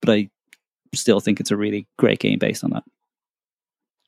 but 0.00 0.10
I 0.10 0.30
still 0.94 1.20
think 1.20 1.40
it's 1.40 1.50
a 1.50 1.56
really 1.56 1.86
great 1.98 2.18
game 2.18 2.38
based 2.38 2.64
on 2.64 2.70
that. 2.70 2.84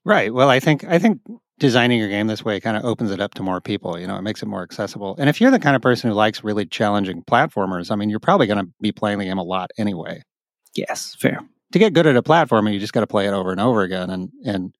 Right. 0.04 0.32
Well, 0.32 0.48
I 0.48 0.60
think 0.60 0.84
I 0.84 0.98
think 0.98 1.20
designing 1.58 1.98
your 1.98 2.08
game 2.08 2.26
this 2.26 2.44
way 2.44 2.60
kind 2.60 2.76
of 2.76 2.84
opens 2.84 3.10
it 3.10 3.20
up 3.20 3.34
to 3.34 3.42
more 3.42 3.60
people. 3.60 3.98
You 3.98 4.06
know, 4.06 4.16
it 4.16 4.22
makes 4.22 4.42
it 4.42 4.46
more 4.46 4.62
accessible. 4.62 5.16
And 5.18 5.28
if 5.28 5.40
you're 5.40 5.50
the 5.50 5.58
kind 5.58 5.74
of 5.74 5.82
person 5.82 6.08
who 6.08 6.14
likes 6.14 6.44
really 6.44 6.66
challenging 6.66 7.22
platformers, 7.24 7.90
I 7.90 7.96
mean, 7.96 8.10
you're 8.10 8.20
probably 8.20 8.46
going 8.46 8.64
to 8.64 8.70
be 8.80 8.92
playing 8.92 9.18
the 9.18 9.24
game 9.24 9.38
a 9.38 9.42
lot 9.42 9.70
anyway. 9.78 10.22
Yes, 10.74 11.16
fair. 11.18 11.40
To 11.72 11.78
get 11.78 11.94
good 11.94 12.06
at 12.06 12.16
a 12.16 12.22
platformer, 12.22 12.72
you 12.72 12.78
just 12.78 12.92
got 12.92 13.00
to 13.00 13.06
play 13.06 13.26
it 13.26 13.32
over 13.32 13.50
and 13.50 13.60
over 13.60 13.82
again. 13.82 14.10
And 14.10 14.30
and 14.44 14.74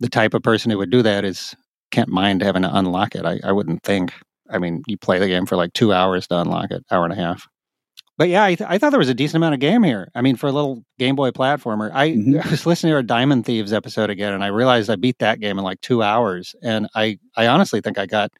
the 0.00 0.08
type 0.08 0.34
of 0.34 0.42
person 0.42 0.70
who 0.70 0.78
would 0.78 0.90
do 0.90 1.02
that 1.02 1.24
is 1.24 1.54
can't 1.90 2.08
mind 2.08 2.42
having 2.42 2.62
to 2.62 2.76
unlock 2.76 3.14
it. 3.14 3.24
I, 3.24 3.40
I 3.44 3.52
wouldn't 3.52 3.82
think. 3.82 4.12
I 4.50 4.58
mean, 4.58 4.82
you 4.86 4.96
play 4.96 5.18
the 5.18 5.28
game 5.28 5.46
for 5.46 5.56
like 5.56 5.72
two 5.74 5.92
hours 5.92 6.26
to 6.28 6.40
unlock 6.40 6.70
it, 6.70 6.84
hour 6.90 7.04
and 7.04 7.12
a 7.12 7.16
half. 7.16 7.46
But 8.18 8.28
yeah, 8.28 8.44
I, 8.44 8.54
th- 8.56 8.68
I 8.68 8.76
thought 8.78 8.90
there 8.90 8.98
was 8.98 9.08
a 9.08 9.14
decent 9.14 9.36
amount 9.36 9.54
of 9.54 9.60
game 9.60 9.82
here. 9.84 10.10
I 10.14 10.20
mean, 10.22 10.34
for 10.36 10.48
a 10.48 10.52
little 10.52 10.84
Game 10.98 11.14
Boy 11.16 11.30
platformer, 11.30 11.90
I, 11.94 12.10
Mhm. 12.10 12.44
I 12.44 12.50
was 12.50 12.66
listening 12.66 12.92
to 12.92 12.98
a 12.98 13.02
Diamond 13.02 13.46
Thieves 13.46 13.72
episode 13.72 14.10
again, 14.10 14.32
and 14.34 14.42
I 14.44 14.48
realized 14.48 14.90
I 14.90 14.96
beat 14.96 15.18
that 15.20 15.38
game 15.40 15.56
in 15.56 15.64
like 15.64 15.80
two 15.80 16.02
hours. 16.02 16.54
And 16.62 16.88
I, 16.96 17.18
I 17.36 17.46
honestly 17.46 17.80
think 17.80 17.96
I 17.96 18.06
got 18.06 18.32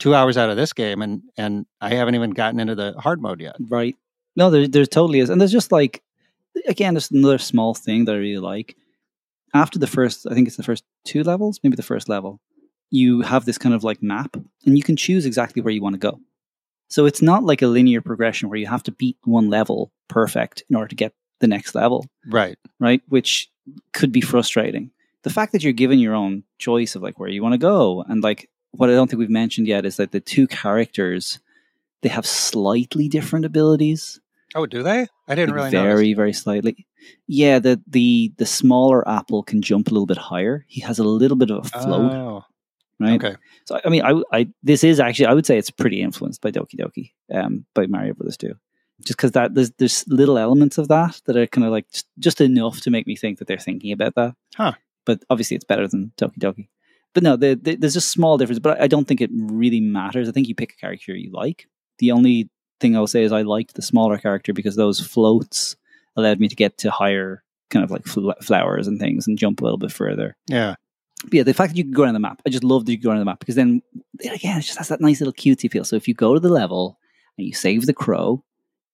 two 0.00 0.14
hours 0.16 0.36
out 0.36 0.50
of 0.50 0.56
this 0.56 0.72
game, 0.72 1.00
and 1.00 1.22
and 1.38 1.64
I 1.80 1.94
haven't 1.94 2.16
even 2.16 2.32
gotten 2.32 2.58
into 2.60 2.74
the 2.74 2.92
hard 2.98 3.22
mode 3.22 3.40
yet. 3.40 3.54
Right. 3.68 3.94
No, 4.36 4.50
there, 4.50 4.66
there 4.66 4.84
totally 4.84 5.20
is. 5.20 5.30
And 5.30 5.40
there's 5.40 5.52
just 5.52 5.70
like, 5.70 6.02
again, 6.66 6.94
there's 6.94 7.10
another 7.12 7.38
small 7.38 7.72
thing 7.72 8.06
that 8.06 8.16
I 8.16 8.18
really 8.18 8.38
like. 8.38 8.76
After 9.54 9.78
the 9.78 9.86
first, 9.86 10.26
I 10.28 10.34
think 10.34 10.48
it's 10.48 10.56
the 10.56 10.64
first 10.64 10.82
two 11.04 11.22
levels, 11.22 11.60
maybe 11.62 11.76
the 11.76 11.82
first 11.84 12.08
level, 12.08 12.40
you 12.90 13.20
have 13.20 13.44
this 13.44 13.58
kind 13.58 13.72
of 13.76 13.84
like 13.84 14.02
map 14.02 14.34
and 14.66 14.76
you 14.76 14.82
can 14.82 14.96
choose 14.96 15.24
exactly 15.24 15.62
where 15.62 15.72
you 15.72 15.80
want 15.80 15.94
to 15.94 16.00
go. 16.00 16.18
So 16.88 17.06
it's 17.06 17.22
not 17.22 17.44
like 17.44 17.62
a 17.62 17.66
linear 17.66 18.00
progression 18.00 18.48
where 18.48 18.58
you 18.58 18.66
have 18.66 18.82
to 18.84 18.92
beat 18.92 19.16
one 19.24 19.48
level 19.50 19.90
perfect 20.08 20.62
in 20.70 20.76
order 20.76 20.88
to 20.88 20.94
get 20.94 21.12
the 21.40 21.46
next 21.48 21.74
level, 21.74 22.06
Right. 22.26 22.56
right? 22.78 23.02
Which 23.08 23.50
could 23.92 24.12
be 24.12 24.20
frustrating. 24.20 24.90
The 25.22 25.30
fact 25.30 25.52
that 25.52 25.62
you're 25.64 25.72
given 25.72 25.98
your 25.98 26.14
own 26.14 26.44
choice 26.58 26.94
of 26.94 27.02
like 27.02 27.18
where 27.18 27.28
you 27.30 27.42
want 27.42 27.54
to 27.54 27.58
go 27.58 28.02
and 28.08 28.22
like 28.22 28.48
what 28.72 28.90
I 28.90 28.92
don't 28.92 29.08
think 29.08 29.18
we've 29.20 29.30
mentioned 29.30 29.66
yet 29.66 29.86
is 29.86 29.96
that 29.96 30.12
the 30.12 30.20
two 30.20 30.46
characters 30.46 31.38
they 32.02 32.08
have 32.10 32.26
slightly 32.26 33.08
different 33.08 33.44
abilities 33.46 34.20
Oh, 34.56 34.66
do 34.66 34.82
they? 34.84 35.06
I 35.26 35.34
didn't 35.34 35.54
really 35.54 35.70
very 35.70 36.04
notice. 36.08 36.16
very 36.16 36.32
slightly 36.32 36.86
yeah 37.26 37.58
the 37.58 37.80
the 37.86 38.32
the 38.36 38.46
smaller 38.46 39.06
apple 39.08 39.42
can 39.42 39.62
jump 39.62 39.88
a 39.88 39.90
little 39.90 40.06
bit 40.06 40.16
higher 40.18 40.64
he 40.68 40.80
has 40.82 40.98
a 40.98 41.04
little 41.04 41.36
bit 41.36 41.50
of 41.50 41.64
a 41.66 41.68
float 41.68 42.12
Oh, 42.12 42.44
right? 43.00 43.22
Okay. 43.22 43.36
so 43.64 43.80
i 43.84 43.88
mean 43.88 44.02
I, 44.02 44.20
I 44.32 44.48
this 44.62 44.84
is 44.84 45.00
actually 45.00 45.26
i 45.26 45.34
would 45.34 45.46
say 45.46 45.58
it's 45.58 45.70
pretty 45.70 46.00
influenced 46.00 46.40
by 46.40 46.50
doki 46.50 46.76
doki 46.78 47.12
um 47.32 47.64
by 47.74 47.86
mario 47.86 48.14
brothers 48.14 48.36
2 48.36 48.54
just 49.00 49.16
because 49.16 49.32
that 49.32 49.54
there's 49.54 49.72
there's 49.72 50.04
little 50.08 50.38
elements 50.38 50.78
of 50.78 50.88
that 50.88 51.20
that 51.26 51.36
are 51.36 51.46
kind 51.46 51.66
of 51.66 51.72
like 51.72 51.90
just, 51.90 52.06
just 52.18 52.40
enough 52.40 52.80
to 52.82 52.90
make 52.90 53.06
me 53.06 53.16
think 53.16 53.38
that 53.38 53.48
they're 53.48 53.58
thinking 53.58 53.92
about 53.92 54.14
that. 54.14 54.34
Huh. 54.56 54.72
but 55.04 55.22
obviously 55.30 55.56
it's 55.56 55.64
better 55.64 55.88
than 55.88 56.12
doki 56.16 56.38
doki. 56.38 56.68
But 57.12 57.22
no 57.22 57.36
the, 57.36 57.58
the, 57.60 57.76
there's 57.76 57.96
a 57.96 58.00
small 58.00 58.38
difference 58.38 58.60
but 58.60 58.80
i 58.80 58.86
don't 58.86 59.06
think 59.06 59.20
it 59.20 59.30
really 59.32 59.80
matters. 59.80 60.28
I 60.28 60.32
think 60.32 60.48
you 60.48 60.54
pick 60.54 60.72
a 60.72 60.76
character 60.76 61.14
you 61.14 61.30
like. 61.32 61.66
The 61.98 62.12
only 62.12 62.50
thing 62.80 62.96
i'll 62.96 63.06
say 63.06 63.22
is 63.22 63.32
i 63.32 63.42
liked 63.42 63.74
the 63.74 63.82
smaller 63.82 64.18
character 64.18 64.52
because 64.52 64.76
those 64.76 65.00
floats 65.00 65.76
allowed 66.16 66.40
me 66.40 66.48
to 66.48 66.56
get 66.56 66.78
to 66.78 66.90
higher 66.90 67.44
kind 67.70 67.84
of 67.84 67.90
like 67.90 68.06
fl- 68.06 68.30
flowers 68.42 68.86
and 68.86 69.00
things 69.00 69.26
and 69.26 69.38
jump 69.38 69.60
a 69.60 69.64
little 69.64 69.78
bit 69.78 69.92
further. 69.92 70.36
Yeah. 70.48 70.76
Yeah, 71.32 71.42
the 71.42 71.54
fact 71.54 71.72
that 71.72 71.76
you 71.78 71.84
can 71.84 71.92
go 71.92 72.02
around 72.04 72.14
the 72.14 72.20
map, 72.20 72.40
I 72.46 72.50
just 72.50 72.64
love 72.64 72.84
that 72.86 72.92
you 72.92 72.98
can 72.98 73.04
go 73.04 73.10
around 73.10 73.18
the 73.20 73.24
map 73.24 73.40
because 73.40 73.54
then 73.54 73.82
again, 74.20 74.58
it 74.58 74.62
just 74.62 74.78
has 74.78 74.88
that 74.88 75.00
nice 75.00 75.20
little 75.20 75.32
cutesy 75.32 75.70
feel. 75.70 75.84
So 75.84 75.96
if 75.96 76.06
you 76.08 76.14
go 76.14 76.34
to 76.34 76.40
the 76.40 76.48
level 76.48 76.98
and 77.38 77.46
you 77.46 77.52
save 77.54 77.86
the 77.86 77.94
crow, 77.94 78.42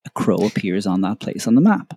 a 0.05 0.09
crow 0.11 0.37
appears 0.45 0.85
on 0.87 1.01
that 1.01 1.19
place 1.19 1.47
on 1.47 1.55
the 1.55 1.61
map. 1.61 1.93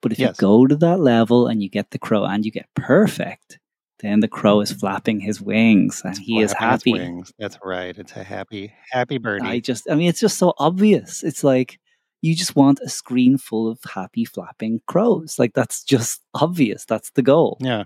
But 0.00 0.12
if 0.12 0.18
Yes. 0.18 0.36
you 0.36 0.40
go 0.40 0.66
to 0.66 0.76
that 0.76 1.00
level 1.00 1.46
and 1.46 1.62
you 1.62 1.68
get 1.68 1.90
the 1.90 1.98
crow 1.98 2.24
and 2.24 2.44
you 2.44 2.50
get 2.50 2.68
perfect, 2.74 3.58
then 4.00 4.20
the 4.20 4.28
crow 4.28 4.60
is 4.60 4.70
flapping 4.72 5.20
his 5.20 5.40
wings 5.40 6.02
and 6.04 6.18
he 6.18 6.40
is 6.40 6.52
happy. 6.52 6.92
wings. 6.92 7.32
That's 7.38 7.58
right. 7.64 7.96
It's 7.96 8.12
a 8.12 8.22
happy, 8.24 8.72
happy 8.90 9.18
birdie. 9.18 9.46
I 9.46 9.60
just, 9.60 9.88
I 9.90 9.94
mean, 9.94 10.08
it's 10.08 10.20
just 10.20 10.36
so 10.36 10.52
obvious. 10.58 11.22
It's 11.22 11.42
like 11.44 11.78
you 12.20 12.34
just 12.34 12.54
want 12.56 12.80
a 12.80 12.88
screen 12.88 13.38
full 13.38 13.68
of 13.70 13.78
happy 13.94 14.24
flapping 14.26 14.80
crows. 14.86 15.38
Like 15.38 15.52
that's 15.54 15.84
just 15.84 16.20
obvious. 16.34 16.84
That's 16.84 17.10
the 17.10 17.22
goal. 17.22 17.56
Yeah. 17.60 17.84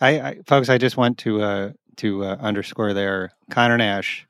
I, 0.00 0.20
I 0.20 0.38
folks, 0.46 0.68
I 0.68 0.78
just 0.78 0.96
want 0.96 1.18
to 1.18 1.42
uh 1.42 1.72
to 1.98 2.24
uh, 2.24 2.36
underscore 2.40 2.92
there 2.94 3.32
Connor 3.50 3.76
Nash, 3.78 4.26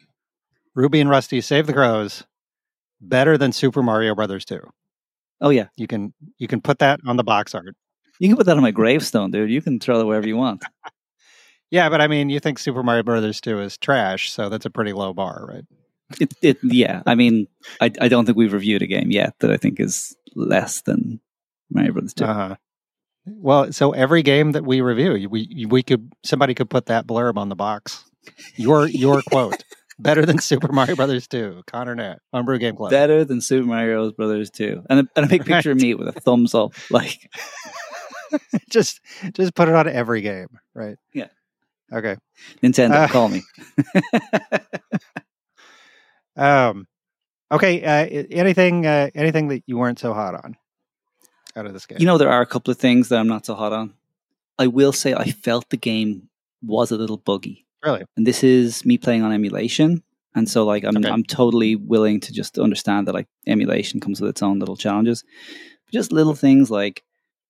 Ruby 0.74 1.00
and 1.00 1.11
Rusty 1.11 1.40
save 1.40 1.66
the 1.66 1.72
crows 1.74 2.24
better 3.00 3.37
than 3.37 3.52
Super 3.52 3.83
Mario 3.83 4.14
Brothers 4.14 4.44
2. 4.46 4.61
Oh 5.40 5.50
yeah, 5.50 5.66
You 5.76 5.87
can 5.87 6.14
you 6.38 6.48
can 6.48 6.61
put 6.61 6.78
that 6.81 7.00
on 7.07 7.16
the 7.16 7.24
box 7.24 7.54
art. 7.54 7.76
you 8.18 8.28
can 8.28 8.37
put 8.37 8.46
that 8.46 8.57
on 8.57 8.62
my 8.62 8.70
gravestone, 8.70 9.31
dude. 9.31 9.50
You 9.50 9.62
can 9.62 9.78
throw 9.78 10.00
it 10.00 10.04
wherever 10.07 10.26
you 10.26 10.37
want. 10.37 10.64
Yeah, 11.70 11.90
but 11.90 12.00
I 12.00 12.07
mean, 12.07 12.31
you 12.31 12.40
think 12.40 12.59
Super 12.59 12.83
Mario 12.83 13.02
Brothers 13.02 13.42
2 13.42 13.61
is 13.61 13.76
trash, 13.76 14.31
so 14.33 14.48
that's 14.48 14.64
a 14.64 14.70
pretty 14.70 14.94
low 14.94 15.12
bar, 15.12 15.44
right? 15.46 15.64
It, 16.18 16.33
it, 16.40 16.57
yeah. 16.62 17.02
I 17.04 17.14
mean, 17.14 17.46
I, 17.78 17.92
I 18.00 18.09
don't 18.09 18.24
think 18.24 18.38
we've 18.38 18.54
reviewed 18.54 18.81
a 18.81 18.87
game 18.87 19.11
yet 19.11 19.35
that 19.40 19.50
I 19.50 19.59
think 19.59 19.78
is 19.78 20.16
less 20.35 20.81
than 20.81 21.20
Mario 21.70 21.92
Brothers 21.92 22.14
Two. 22.14 22.24
Uh-huh. 22.24 22.57
Well, 23.36 23.72
so 23.72 23.92
every 23.92 24.22
game 24.22 24.52
that 24.52 24.64
we 24.64 24.80
review, 24.80 25.28
we 25.28 25.66
we 25.68 25.82
could 25.82 26.12
somebody 26.24 26.54
could 26.54 26.70
put 26.70 26.86
that 26.86 27.06
blurb 27.06 27.36
on 27.36 27.48
the 27.48 27.56
box. 27.56 28.04
Your 28.56 28.86
your 28.88 29.22
quote. 29.30 29.62
Better 30.00 30.24
than 30.24 30.38
Super 30.38 30.70
Mario 30.70 30.94
Brothers 30.94 31.26
2, 31.26 31.64
Connor 31.66 31.96
Nash, 31.96 32.18
Homebrew 32.32 32.58
Game 32.58 32.76
Club. 32.76 32.90
Better 32.92 33.24
than 33.24 33.40
Super 33.40 33.66
Mario 33.66 34.12
Brothers 34.12 34.48
Two, 34.48 34.84
and 34.88 35.00
a, 35.00 35.08
and 35.16 35.26
a 35.26 35.28
big 35.28 35.44
picture 35.44 35.72
of 35.72 35.80
me 35.80 35.94
with 35.94 36.06
a 36.06 36.12
thumbs 36.12 36.54
up. 36.54 36.72
Like, 36.88 37.28
just 38.70 39.00
just 39.32 39.56
put 39.56 39.68
it 39.68 39.74
on 39.74 39.88
every 39.88 40.20
game, 40.20 40.46
right? 40.72 40.96
Yeah. 41.12 41.26
Okay. 41.92 42.16
Nintendo, 42.62 42.92
Uh, 42.94 43.08
call 43.08 43.28
me. 43.28 43.42
Um 46.36 46.86
okay, 47.50 47.82
uh 47.82 48.24
anything 48.30 48.86
uh 48.86 49.10
anything 49.14 49.48
that 49.48 49.64
you 49.66 49.76
weren't 49.78 49.98
so 49.98 50.14
hot 50.14 50.34
on 50.34 50.56
out 51.59 51.66
of 51.66 51.73
this 51.75 51.87
game. 51.87 51.99
You 52.01 52.07
know, 52.07 52.16
there 52.18 52.31
are 52.31 52.40
a 52.40 52.47
couple 52.47 52.71
of 52.71 52.79
things 52.79 53.09
that 53.09 53.18
I'm 53.18 53.29
not 53.29 53.44
so 53.47 53.55
hot 53.55 53.73
on. 53.73 53.94
I 54.59 54.66
will 54.68 54.92
say 54.92 55.14
I 55.14 55.31
felt 55.31 55.68
the 55.71 55.77
game 55.77 56.29
was 56.62 56.90
a 56.90 56.97
little 56.97 57.18
buggy. 57.18 57.66
really? 57.85 58.05
and 58.16 58.27
this 58.27 58.42
is 58.42 58.85
me 58.85 58.99
playing 58.99 59.23
on 59.23 59.33
emulation 59.33 60.03
and 60.35 60.49
so 60.49 60.64
like 60.64 60.83
I'm 60.85 60.97
Okay. 60.97 61.09
I'm 61.09 61.23
totally 61.23 61.77
willing 61.77 62.18
to 62.21 62.33
just 62.33 62.59
understand 62.59 63.07
that 63.07 63.14
like 63.14 63.29
emulation 63.47 64.01
comes 64.01 64.21
with 64.21 64.31
its 64.31 64.42
own 64.42 64.59
little 64.59 64.77
challenges 64.77 65.23
but 65.87 65.92
just 65.92 66.11
little 66.12 66.35
things 66.35 66.71
like 66.73 67.05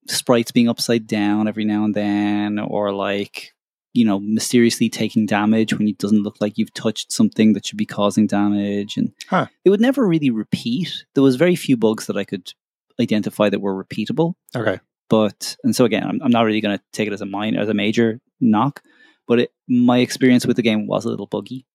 sprites 0.06 0.52
being 0.52 0.68
upside 0.68 1.06
down 1.06 1.48
every 1.48 1.64
now 1.64 1.84
and 1.84 1.94
then 1.94 2.58
or 2.58 2.92
like 2.92 3.54
you 3.94 4.04
know 4.04 4.18
mysteriously 4.20 4.90
taking 4.90 5.24
damage 5.24 5.72
when 5.72 5.88
it 5.88 5.96
doesn't 5.98 6.22
look 6.22 6.36
like 6.40 6.58
you've 6.58 6.74
touched 6.74 7.10
something 7.10 7.54
that 7.54 7.64
should 7.66 7.78
be 7.78 7.86
causing 7.86 8.26
damage 8.26 8.98
and 8.98 9.12
Huh. 9.30 9.46
it 9.64 9.70
would 9.70 9.80
never 9.80 10.06
really 10.06 10.30
repeat 10.30 11.04
there 11.14 11.22
was 11.22 11.36
very 11.36 11.56
few 11.56 11.76
bugs 11.78 12.04
that 12.06 12.18
I 12.18 12.24
could 12.24 12.52
identify 13.00 13.48
that 13.48 13.60
were 13.60 13.82
repeatable 13.84 14.34
Okay. 14.56 14.80
but 15.08 15.56
and 15.64 15.74
so 15.76 15.84
again 15.84 16.04
i'm, 16.04 16.20
I'm 16.22 16.30
not 16.30 16.42
really 16.42 16.60
going 16.60 16.76
to 16.78 16.84
take 16.92 17.06
it 17.08 17.12
as 17.12 17.20
a 17.20 17.26
minor 17.26 17.60
as 17.60 17.68
a 17.68 17.74
major 17.74 18.20
knock 18.40 18.82
but 19.26 19.40
it, 19.40 19.52
my 19.68 19.98
experience 19.98 20.46
with 20.46 20.56
the 20.56 20.62
game 20.62 20.86
was 20.86 21.04
a 21.04 21.08
little 21.08 21.26
buggy 21.26 21.66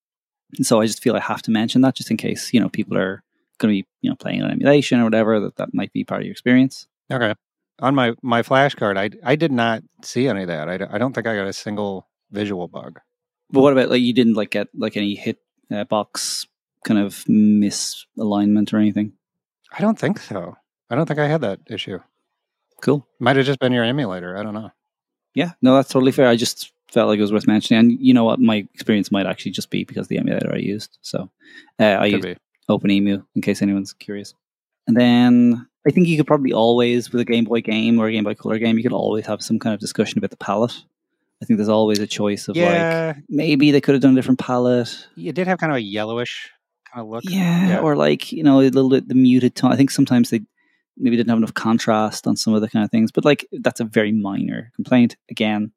and 0.57 0.65
so 0.65 0.81
i 0.81 0.85
just 0.85 1.01
feel 1.01 1.15
i 1.15 1.19
have 1.19 1.41
to 1.43 1.51
mention 1.51 1.81
that 1.81 1.95
just 1.95 2.11
in 2.11 2.17
case 2.17 2.53
you 2.53 2.59
know 2.59 2.69
people 2.69 2.97
are 2.97 3.23
going 3.59 3.71
to 3.73 3.81
be 3.81 3.87
you 4.01 4.09
know 4.09 4.15
playing 4.15 4.41
on 4.41 4.51
emulation 4.51 4.99
or 4.99 5.03
whatever 5.05 5.39
that 5.39 5.55
that 5.57 5.73
might 5.73 5.93
be 5.93 6.03
part 6.03 6.21
of 6.21 6.25
your 6.25 6.31
experience 6.31 6.87
Okay. 7.11 7.33
On 7.79 7.93
my 7.93 8.13
my 8.21 8.41
flashcard, 8.43 8.97
I 8.97 9.09
I 9.31 9.35
did 9.35 9.51
not 9.51 9.83
see 10.03 10.27
any 10.27 10.43
of 10.43 10.47
that. 10.47 10.69
I 10.69 10.97
don't 10.97 11.13
think 11.13 11.27
I 11.27 11.35
got 11.35 11.47
a 11.47 11.53
single 11.53 12.07
visual 12.31 12.67
bug. 12.67 12.99
but 13.51 13.61
what 13.61 13.73
about 13.73 13.89
like 13.89 14.01
you 14.01 14.13
didn't 14.13 14.35
like 14.35 14.51
get 14.51 14.67
like 14.73 14.95
any 14.95 15.13
hit 15.15 15.37
uh, 15.71 15.83
box 15.83 16.47
kind 16.85 16.99
of 16.99 17.23
misalignment 17.77 18.73
or 18.73 18.77
anything 18.77 19.13
I 19.77 19.81
don't 19.81 19.97
think 19.99 20.19
so. 20.19 20.55
I 20.89 20.95
don't 20.95 21.05
think 21.05 21.19
I 21.19 21.27
had 21.27 21.41
that 21.41 21.59
issue. 21.69 21.99
Cool. 22.81 23.07
Might 23.19 23.35
have 23.37 23.45
just 23.45 23.59
been 23.59 23.71
your 23.71 23.83
emulator. 23.83 24.37
I 24.37 24.43
don't 24.43 24.53
know. 24.53 24.71
Yeah, 25.35 25.51
no, 25.61 25.75
that's 25.75 25.89
totally 25.89 26.11
fair. 26.11 26.27
I 26.27 26.35
just 26.35 26.71
felt 26.91 27.07
like 27.07 27.17
it 27.17 27.21
was 27.21 27.31
worth 27.33 27.47
mentioning. 27.47 27.79
And 27.79 27.99
you 27.99 28.13
know 28.13 28.23
what? 28.23 28.39
My 28.39 28.67
experience 28.73 29.11
might 29.11 29.25
actually 29.25 29.51
just 29.51 29.69
be 29.71 29.83
because 29.83 30.07
the 30.07 30.17
emulator 30.19 30.51
I 30.53 30.57
used. 30.57 30.97
So 31.01 31.29
uh, 31.79 31.83
I 31.99 32.11
Could 32.11 32.23
used 32.25 32.39
be. 32.39 32.43
OpenEMU 32.69 33.25
in 33.35 33.41
case 33.41 33.61
anyone's 33.61 33.93
curious. 33.93 34.33
And 34.87 34.95
then 34.97 35.67
I 35.87 35.91
think 35.91 36.07
you 36.07 36.17
could 36.17 36.27
probably 36.27 36.53
always, 36.53 37.11
with 37.11 37.21
a 37.21 37.25
Game 37.25 37.45
Boy 37.45 37.61
game 37.61 37.99
or 37.99 38.07
a 38.07 38.11
Game 38.11 38.25
Boy 38.25 38.35
Color 38.35 38.59
game, 38.59 38.77
you 38.77 38.83
could 38.83 38.93
always 38.93 39.25
have 39.25 39.41
some 39.41 39.59
kind 39.59 39.73
of 39.73 39.79
discussion 39.79 40.17
about 40.19 40.29
the 40.29 40.37
palette. 40.37 40.75
I 41.41 41.45
think 41.45 41.57
there's 41.57 41.69
always 41.69 41.99
a 41.99 42.07
choice 42.07 42.47
of 42.47 42.55
like 42.55 43.17
maybe 43.27 43.71
they 43.71 43.81
could 43.81 43.95
have 43.95 44.01
done 44.01 44.13
a 44.13 44.15
different 44.15 44.39
palette. 44.39 45.07
it 45.17 45.33
did 45.35 45.47
have 45.47 45.57
kind 45.59 45.71
of 45.73 45.77
a 45.77 45.81
yellowish 45.81 46.49
kind 46.93 47.01
of 47.03 47.09
look. 47.09 47.23
Yeah, 47.27 47.67
Yeah. 47.69 47.79
or 47.79 47.97
like 47.97 48.31
you 48.31 48.43
know 48.43 48.59
a 48.61 48.69
little 48.69 48.89
bit 48.89 49.09
the 49.09 49.15
muted 49.15 49.55
tone. 49.55 49.73
I 49.73 49.75
think 49.75 49.91
sometimes 49.91 50.29
they 50.29 50.41
maybe 50.97 51.15
didn't 51.17 51.29
have 51.29 51.37
enough 51.37 51.53
contrast 51.53 52.27
on 52.27 52.35
some 52.35 52.53
of 52.53 52.61
the 52.61 52.69
kind 52.69 52.83
of 52.85 52.91
things, 52.91 53.11
but 53.11 53.25
like 53.25 53.47
that's 53.51 53.79
a 53.79 53.85
very 53.85 54.11
minor 54.11 54.71
complaint. 54.75 55.15
Again, 55.29 55.71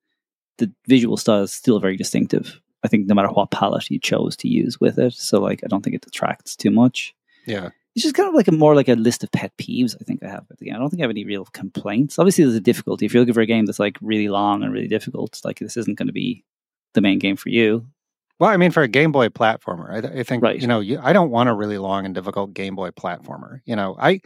the 0.58 0.72
visual 0.88 1.16
style 1.16 1.42
is 1.42 1.52
still 1.52 1.80
very 1.80 1.96
distinctive. 1.96 2.60
I 2.84 2.88
think 2.88 3.06
no 3.06 3.14
matter 3.14 3.28
what 3.28 3.50
palette 3.50 3.90
you 3.90 3.98
chose 3.98 4.36
to 4.36 4.48
use 4.48 4.80
with 4.80 4.98
it, 4.98 5.14
so 5.14 5.40
like 5.40 5.62
I 5.64 5.68
don't 5.68 5.82
think 5.82 5.96
it 5.96 6.02
detracts 6.02 6.56
too 6.56 6.70
much. 6.70 7.14
Yeah. 7.46 7.70
It's 7.94 8.02
just 8.02 8.14
kind 8.14 8.28
of 8.28 8.34
like 8.34 8.46
a 8.48 8.52
more 8.52 8.74
like 8.74 8.88
a 8.88 8.94
list 8.94 9.24
of 9.24 9.32
pet 9.32 9.56
peeves. 9.56 9.96
I 9.98 10.04
think 10.04 10.22
I 10.22 10.28
have 10.28 10.44
with 10.50 10.58
the 10.58 10.66
game. 10.66 10.74
I 10.74 10.78
don't 10.78 10.90
think 10.90 11.00
I 11.00 11.04
have 11.04 11.10
any 11.10 11.24
real 11.24 11.46
complaints. 11.46 12.18
Obviously, 12.18 12.44
there's 12.44 12.54
a 12.56 12.60
difficulty 12.60 13.06
if 13.06 13.14
you're 13.14 13.22
looking 13.22 13.32
for 13.32 13.40
a 13.40 13.46
game 13.46 13.64
that's 13.64 13.78
like 13.80 13.96
really 14.02 14.28
long 14.28 14.62
and 14.62 14.70
really 14.70 14.86
difficult. 14.88 15.40
Like 15.44 15.60
this 15.60 15.78
isn't 15.78 15.96
going 15.96 16.08
to 16.08 16.12
be 16.12 16.44
the 16.92 17.00
main 17.00 17.18
game 17.18 17.36
for 17.36 17.48
you. 17.48 17.86
Well, 18.38 18.50
I 18.50 18.58
mean, 18.58 18.70
for 18.70 18.82
a 18.82 18.88
Game 18.88 19.12
Boy 19.12 19.28
platformer, 19.30 19.90
I, 19.90 20.00
th- 20.02 20.12
I 20.12 20.22
think 20.22 20.42
Right. 20.42 20.60
you 20.60 20.66
know, 20.66 20.80
you, 20.80 21.00
I 21.02 21.14
don't 21.14 21.30
want 21.30 21.48
a 21.48 21.54
really 21.54 21.78
long 21.78 22.04
and 22.04 22.14
difficult 22.14 22.52
Game 22.52 22.76
Boy 22.76 22.90
platformer. 22.90 23.60
You 23.64 23.76
know, 23.76 23.96
I 23.98 24.20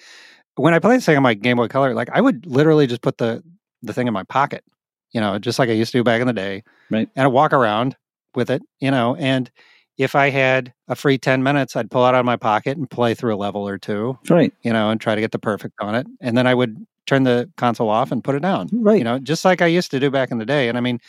when 0.60 0.74
I 0.74 0.78
played 0.78 0.98
this 0.98 1.06
thing 1.06 1.16
on 1.16 1.22
my 1.22 1.34
Game 1.34 1.56
Boy 1.56 1.68
Color, 1.68 1.94
like 1.94 2.10
I 2.12 2.20
would 2.20 2.46
literally 2.46 2.86
just 2.86 3.02
put 3.02 3.18
the 3.18 3.42
the 3.82 3.92
thing 3.92 4.06
in 4.06 4.12
my 4.12 4.24
pocket. 4.24 4.64
You 5.12 5.20
know, 5.20 5.38
just 5.38 5.58
like 5.58 5.68
I 5.68 5.72
used 5.72 5.92
to 5.92 5.98
do 5.98 6.04
back 6.04 6.20
in 6.20 6.26
the 6.26 6.32
day, 6.32 6.62
Right. 6.90 7.08
And 7.16 7.24
I'd 7.24 7.32
walk 7.32 7.52
around 7.52 7.96
with 8.34 8.50
it. 8.50 8.62
You 8.80 8.90
know, 8.90 9.16
and 9.16 9.50
if 9.98 10.14
I 10.14 10.30
had 10.30 10.72
a 10.88 10.94
free 10.94 11.18
ten 11.18 11.42
minutes, 11.42 11.76
I'd 11.76 11.90
pull 11.90 12.04
it 12.06 12.08
out 12.08 12.14
of 12.14 12.24
my 12.24 12.36
pocket 12.36 12.76
and 12.76 12.88
play 12.88 13.14
through 13.14 13.34
a 13.34 13.36
level 13.36 13.66
or 13.68 13.78
two. 13.78 14.18
Right, 14.28 14.52
You 14.62 14.72
know, 14.72 14.90
and 14.90 15.00
try 15.00 15.14
to 15.14 15.20
get 15.20 15.32
the 15.32 15.38
perfect 15.38 15.74
on 15.80 15.94
it, 15.94 16.06
and 16.20 16.36
then 16.36 16.46
I 16.46 16.54
would 16.54 16.86
turn 17.06 17.24
the 17.24 17.50
console 17.56 17.88
off 17.88 18.12
and 18.12 18.22
put 18.22 18.36
it 18.36 18.42
down 18.42 18.68
right. 18.72 18.98
you 18.98 19.04
know, 19.04 19.18
just 19.18 19.44
like 19.44 19.62
I 19.62 19.66
used 19.66 19.90
to 19.90 19.98
do 19.98 20.10
back 20.10 20.30
in 20.30 20.38
the 20.38 20.46
day. 20.46 20.68
And 20.68 20.78
I 20.78 20.80
mean, 20.80 21.00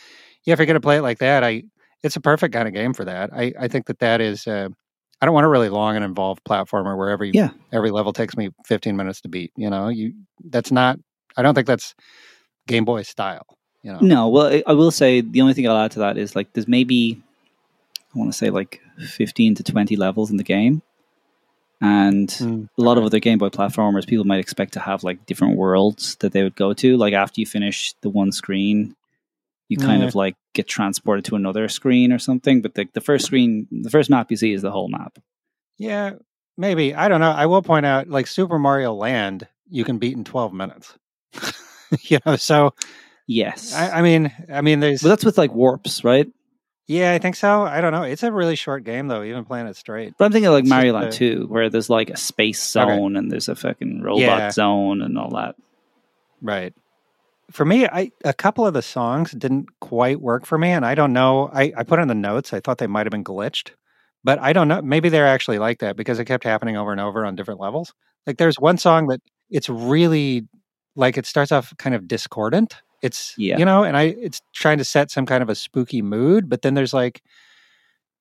yeah, 0.44 0.52
if 0.54 0.58
you're 0.58 0.66
going 0.66 0.74
to 0.74 0.80
play 0.80 0.96
it 0.96 1.02
like 1.02 1.18
that, 1.18 1.44
I 1.44 1.62
it's 2.02 2.16
a 2.16 2.20
perfect 2.20 2.52
kind 2.52 2.66
of 2.66 2.74
game 2.74 2.92
for 2.92 3.04
that. 3.04 3.30
I 3.32 3.52
I 3.58 3.68
think 3.68 3.86
that 3.86 4.00
that 4.00 4.20
is. 4.20 4.46
Uh, 4.46 4.70
I 5.22 5.24
don't 5.24 5.34
want 5.34 5.46
a 5.46 5.48
really 5.48 5.68
long 5.68 5.94
and 5.94 6.04
involved 6.04 6.42
platformer 6.44 6.98
where 6.98 7.08
every 7.08 7.30
Yeah. 7.32 7.50
every 7.72 7.92
level 7.92 8.12
takes 8.12 8.36
me 8.36 8.50
15 8.66 8.96
minutes 8.96 9.20
to 9.20 9.28
beat. 9.28 9.52
You 9.56 9.70
know, 9.70 9.88
you 9.88 10.14
that's 10.44 10.72
not. 10.72 10.98
I 11.36 11.42
don't 11.42 11.54
think 11.54 11.68
that's 11.68 11.94
Game 12.66 12.84
Boy 12.84 13.02
style. 13.02 13.46
You 13.84 13.92
know, 13.92 13.98
No, 14.00 14.28
well, 14.28 14.60
I, 14.66 14.72
will 14.72 14.90
say 14.90 15.20
the 15.20 15.40
only 15.40 15.54
thing 15.54 15.68
I'll 15.68 15.76
add 15.76 15.92
to 15.92 16.00
that 16.00 16.18
is 16.18 16.34
like 16.36 16.52
there's 16.52 16.66
maybe 16.68 17.22
I 18.14 18.18
want 18.18 18.32
to 18.32 18.36
say 18.36 18.50
like 18.50 18.80
15 18.98 19.54
to 19.56 19.62
20 19.62 19.96
levels 19.96 20.30
in 20.30 20.36
the 20.38 20.44
game, 20.44 20.82
and 21.80 22.28
Mm, 22.28 22.68
a 22.76 22.82
lot 22.82 22.98
of 22.98 23.04
other 23.04 23.20
Game 23.20 23.38
Boy 23.38 23.48
platformers, 23.48 24.06
people 24.06 24.24
might 24.24 24.40
expect 24.40 24.72
to 24.74 24.80
have 24.80 25.04
like 25.04 25.24
different 25.26 25.56
worlds 25.56 26.16
that 26.16 26.32
they 26.32 26.42
would 26.42 26.56
go 26.56 26.72
to. 26.74 26.96
Like 26.96 27.14
after 27.14 27.40
you 27.40 27.46
finish 27.46 27.94
the 28.00 28.10
one 28.10 28.32
screen, 28.32 28.96
you 29.72 29.86
kind 29.86 30.02
of 30.04 30.14
like 30.14 30.36
get 30.54 30.66
transported 30.68 31.24
to 31.26 31.36
another 31.36 31.68
screen 31.68 32.12
or 32.12 32.18
something. 32.18 32.62
But 32.62 32.74
the, 32.74 32.88
the 32.92 33.00
first 33.00 33.26
screen, 33.26 33.66
the 33.70 33.90
first 33.90 34.10
map 34.10 34.30
you 34.30 34.36
see 34.36 34.52
is 34.52 34.62
the 34.62 34.70
whole 34.70 34.88
map. 34.88 35.18
Yeah, 35.78 36.12
maybe. 36.56 36.94
I 36.94 37.08
don't 37.08 37.20
know. 37.20 37.30
I 37.30 37.46
will 37.46 37.62
point 37.62 37.86
out, 37.86 38.08
like 38.08 38.26
Super 38.26 38.58
Mario 38.58 38.92
Land, 38.92 39.48
you 39.68 39.84
can 39.84 39.98
beat 39.98 40.16
in 40.16 40.24
12 40.24 40.52
minutes. 40.52 40.94
you 42.02 42.18
know, 42.26 42.36
so 42.36 42.74
Yes, 43.26 43.72
I, 43.74 43.98
I 43.98 44.02
mean, 44.02 44.32
I 44.52 44.60
mean, 44.60 44.80
there's. 44.80 45.02
but 45.02 45.08
that's 45.10 45.24
with 45.24 45.38
like 45.38 45.52
warps, 45.54 46.04
right? 46.04 46.26
yeah, 46.88 47.12
I 47.12 47.18
think 47.18 47.36
so. 47.36 47.62
I 47.62 47.80
don't 47.80 47.92
know. 47.92 48.02
It's 48.02 48.22
a 48.24 48.32
really 48.32 48.56
short 48.56 48.84
game 48.84 49.06
though, 49.08 49.22
even 49.22 49.44
playing 49.44 49.66
it 49.68 49.76
straight. 49.76 50.14
But 50.18 50.26
I'm 50.26 50.32
thinking 50.32 50.50
like 50.50 50.62
It's 50.64 50.68
Mario 50.70 50.92
Land 50.94 51.06
a- 51.06 51.12
2, 51.12 51.46
where 51.48 51.70
there's 51.70 51.88
like 51.88 52.10
a 52.10 52.16
space 52.16 52.76
Okay. 52.76 52.94
zone 52.96 53.16
and 53.16 53.30
there's 53.30 53.48
a 53.48 53.54
fucking 53.54 54.02
robot 54.02 54.18
Yeah. 54.20 54.50
zone 54.50 55.00
and 55.00 55.16
all 55.16 55.30
that. 55.30 55.54
Right. 56.42 56.74
For 57.50 57.64
me, 57.64 57.86
I 57.86 58.10
a 58.24 58.32
couple 58.32 58.66
of 58.66 58.72
the 58.74 58.82
songs 58.82 59.32
didn't 59.32 59.68
quite 59.80 60.20
work 60.20 60.46
for 60.46 60.56
me, 60.58 60.70
and 60.70 60.86
I 60.86 60.94
don't 60.94 61.12
know. 61.12 61.50
I, 61.52 61.72
I 61.76 61.82
put 61.82 61.98
in 61.98 62.08
the 62.08 62.14
notes. 62.14 62.52
I 62.52 62.60
thought 62.60 62.78
they 62.78 62.86
might 62.86 63.04
have 63.06 63.10
been 63.10 63.24
glitched, 63.24 63.70
but 64.24 64.38
I 64.38 64.52
don't 64.52 64.68
know. 64.68 64.80
Maybe 64.80 65.08
they're 65.08 65.26
actually 65.26 65.58
like 65.58 65.80
that 65.80 65.96
because 65.96 66.18
it 66.18 66.24
kept 66.24 66.44
happening 66.44 66.76
over 66.76 66.92
and 66.92 67.00
over 67.00 67.24
on 67.26 67.36
different 67.36 67.60
levels. 67.60 67.92
Like 68.26 68.38
there's 68.38 68.58
one 68.58 68.78
song 68.78 69.08
that 69.08 69.20
it's 69.50 69.68
really 69.68 70.46
like 70.96 71.18
it 71.18 71.26
starts 71.26 71.52
off 71.52 71.74
kind 71.78 71.94
of 71.94 72.08
discordant. 72.08 72.76
It's 73.02 73.34
Yeah. 73.36 73.58
you 73.58 73.64
know, 73.66 73.84
and 73.84 73.96
I 73.96 74.04
it's 74.18 74.40
trying 74.54 74.78
to 74.78 74.84
set 74.84 75.10
some 75.10 75.26
kind 75.26 75.42
of 75.42 75.50
a 75.50 75.54
spooky 75.54 76.00
mood, 76.00 76.48
but 76.48 76.62
then 76.62 76.74
there's 76.74 76.94
like 76.94 77.22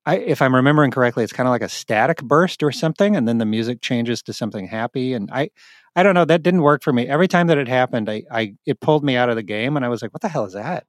I 0.06 0.18
if 0.18 0.42
I'm 0.42 0.56
remembering 0.56 0.92
correctly, 0.92 1.24
it's 1.24 1.34
kind 1.34 1.48
of 1.48 1.52
like 1.52 1.62
a 1.62 1.70
static 1.70 2.24
burst 2.24 2.64
or 2.64 2.72
something, 2.72 3.16
and 3.16 3.28
then 3.28 3.38
the 3.38 3.46
music 3.46 3.82
changes 3.82 4.22
to 4.24 4.34
something 4.34 4.68
happy. 4.68 5.14
And 5.14 5.30
I 5.32 5.50
I 5.96 6.04
don't 6.04 6.16
know, 6.16 6.26
that 6.26 6.42
didn't 6.44 6.62
work 6.62 6.84
for 6.84 6.94
me. 6.94 7.08
Every 7.08 7.28
time 7.28 7.48
that 7.48 7.58
it 7.58 7.68
happened, 7.68 8.10
I, 8.10 8.24
I 8.32 8.56
it 8.66 8.80
pulled 8.80 9.04
me 9.04 9.16
out 9.18 9.30
of 9.30 9.36
the 9.36 9.44
game 9.44 9.76
and 9.76 9.86
I 9.86 9.90
was 9.90 10.02
like, 10.02 10.14
what 10.14 10.22
the 10.22 10.30
hell 10.30 10.46
is 10.46 10.54
that? 10.54 10.86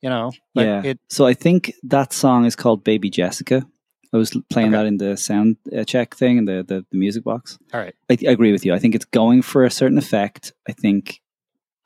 You 0.00 0.10
know? 0.10 0.32
But 0.54 0.66
Yeah. 0.66 0.82
it 0.84 1.00
So 1.08 1.26
I 1.26 1.34
think 1.34 1.72
that 1.82 2.12
song 2.12 2.44
is 2.44 2.54
called 2.54 2.84
Baby 2.84 3.10
Jessica. 3.10 3.66
I 4.12 4.16
was 4.16 4.30
playing 4.50 4.68
Okay. 4.68 4.76
that 4.76 4.86
in 4.86 4.98
the 4.98 5.16
sound 5.16 5.56
uh, 5.76 5.82
check 5.82 6.14
thing 6.14 6.38
in 6.38 6.44
the, 6.44 6.62
the, 6.62 6.86
the 6.90 6.96
music 6.96 7.24
box. 7.24 7.58
all 7.72 7.80
right. 7.80 7.94
I, 8.08 8.16
I 8.28 8.30
agree 8.30 8.52
with 8.52 8.64
you. 8.64 8.72
I 8.72 8.78
think 8.78 8.94
it's 8.94 9.04
going 9.06 9.42
for 9.42 9.64
a 9.64 9.70
certain 9.70 9.98
effect. 9.98 10.52
I 10.68 10.72
think 10.72 11.20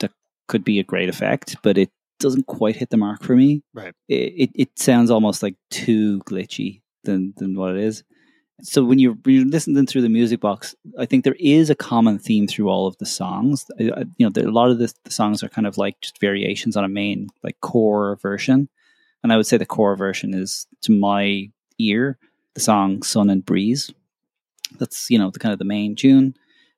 that 0.00 0.11
could 0.46 0.62
be 0.62 0.78
a 0.78 0.85
great 0.85 1.09
effect, 1.09 1.57
but 1.62 1.78
it 1.78 1.90
doesn't 2.20 2.46
quite 2.46 2.76
hit 2.76 2.90
the 2.90 2.96
mark 2.98 3.22
for 3.22 3.35
me. 3.35 3.62
Right. 3.72 3.94
It, 4.09 4.14
it, 4.37 4.50
it 4.54 4.78
sounds 4.78 5.11
almost 5.11 5.42
like 5.42 5.54
too 5.70 6.18
glitchy 6.26 6.83
than, 7.04 7.33
than 7.38 7.57
what 7.57 7.74
it 7.76 7.81
is. 7.83 8.04
So 8.61 8.83
when 8.83 8.99
you're, 8.99 9.16
you're 9.25 9.44
listening 9.44 9.87
through 9.87 10.03
the 10.03 10.09
music 10.09 10.40
box, 10.40 10.75
I 10.99 11.07
think 11.07 11.23
there 11.23 11.37
is 11.38 11.71
a 11.71 11.77
common 11.77 12.18
theme 12.18 12.49
through 12.49 12.68
all 12.68 12.88
of 12.88 12.99
the 12.99 13.07
songs. 13.07 13.64
You 13.79 13.92
know, 14.18 14.31
a 14.37 14.51
lot 14.51 14.71
of 14.71 14.79
the, 14.79 14.92
the 15.05 15.12
songs 15.12 15.44
are 15.44 15.49
kind 15.49 15.66
of 15.66 15.79
like 15.79 16.01
just 16.01 16.21
variations 16.21 16.77
on 16.77 16.85
a 16.85 16.88
main 16.88 17.29
like 17.44 17.61
core 17.61 18.16
version, 18.16 18.68
and 19.23 19.33
I 19.33 19.37
would 19.37 19.47
say 19.47 19.57
the 19.59 19.66
core 19.66 19.97
version 19.97 20.35
is 20.35 20.66
to 20.83 20.92
my 20.92 21.51
ear 21.79 22.18
the 22.55 22.61
song 22.61 23.03
"Sun 23.03 23.31
and 23.31 23.47
Breeze." 23.47 23.92
That's 24.79 25.09
you 25.09 25.18
know 25.18 25.31
the 25.31 25.38
kind 25.38 25.53
of 25.53 25.61
the 25.61 25.64
main 25.64 25.94
tune, 25.94 26.35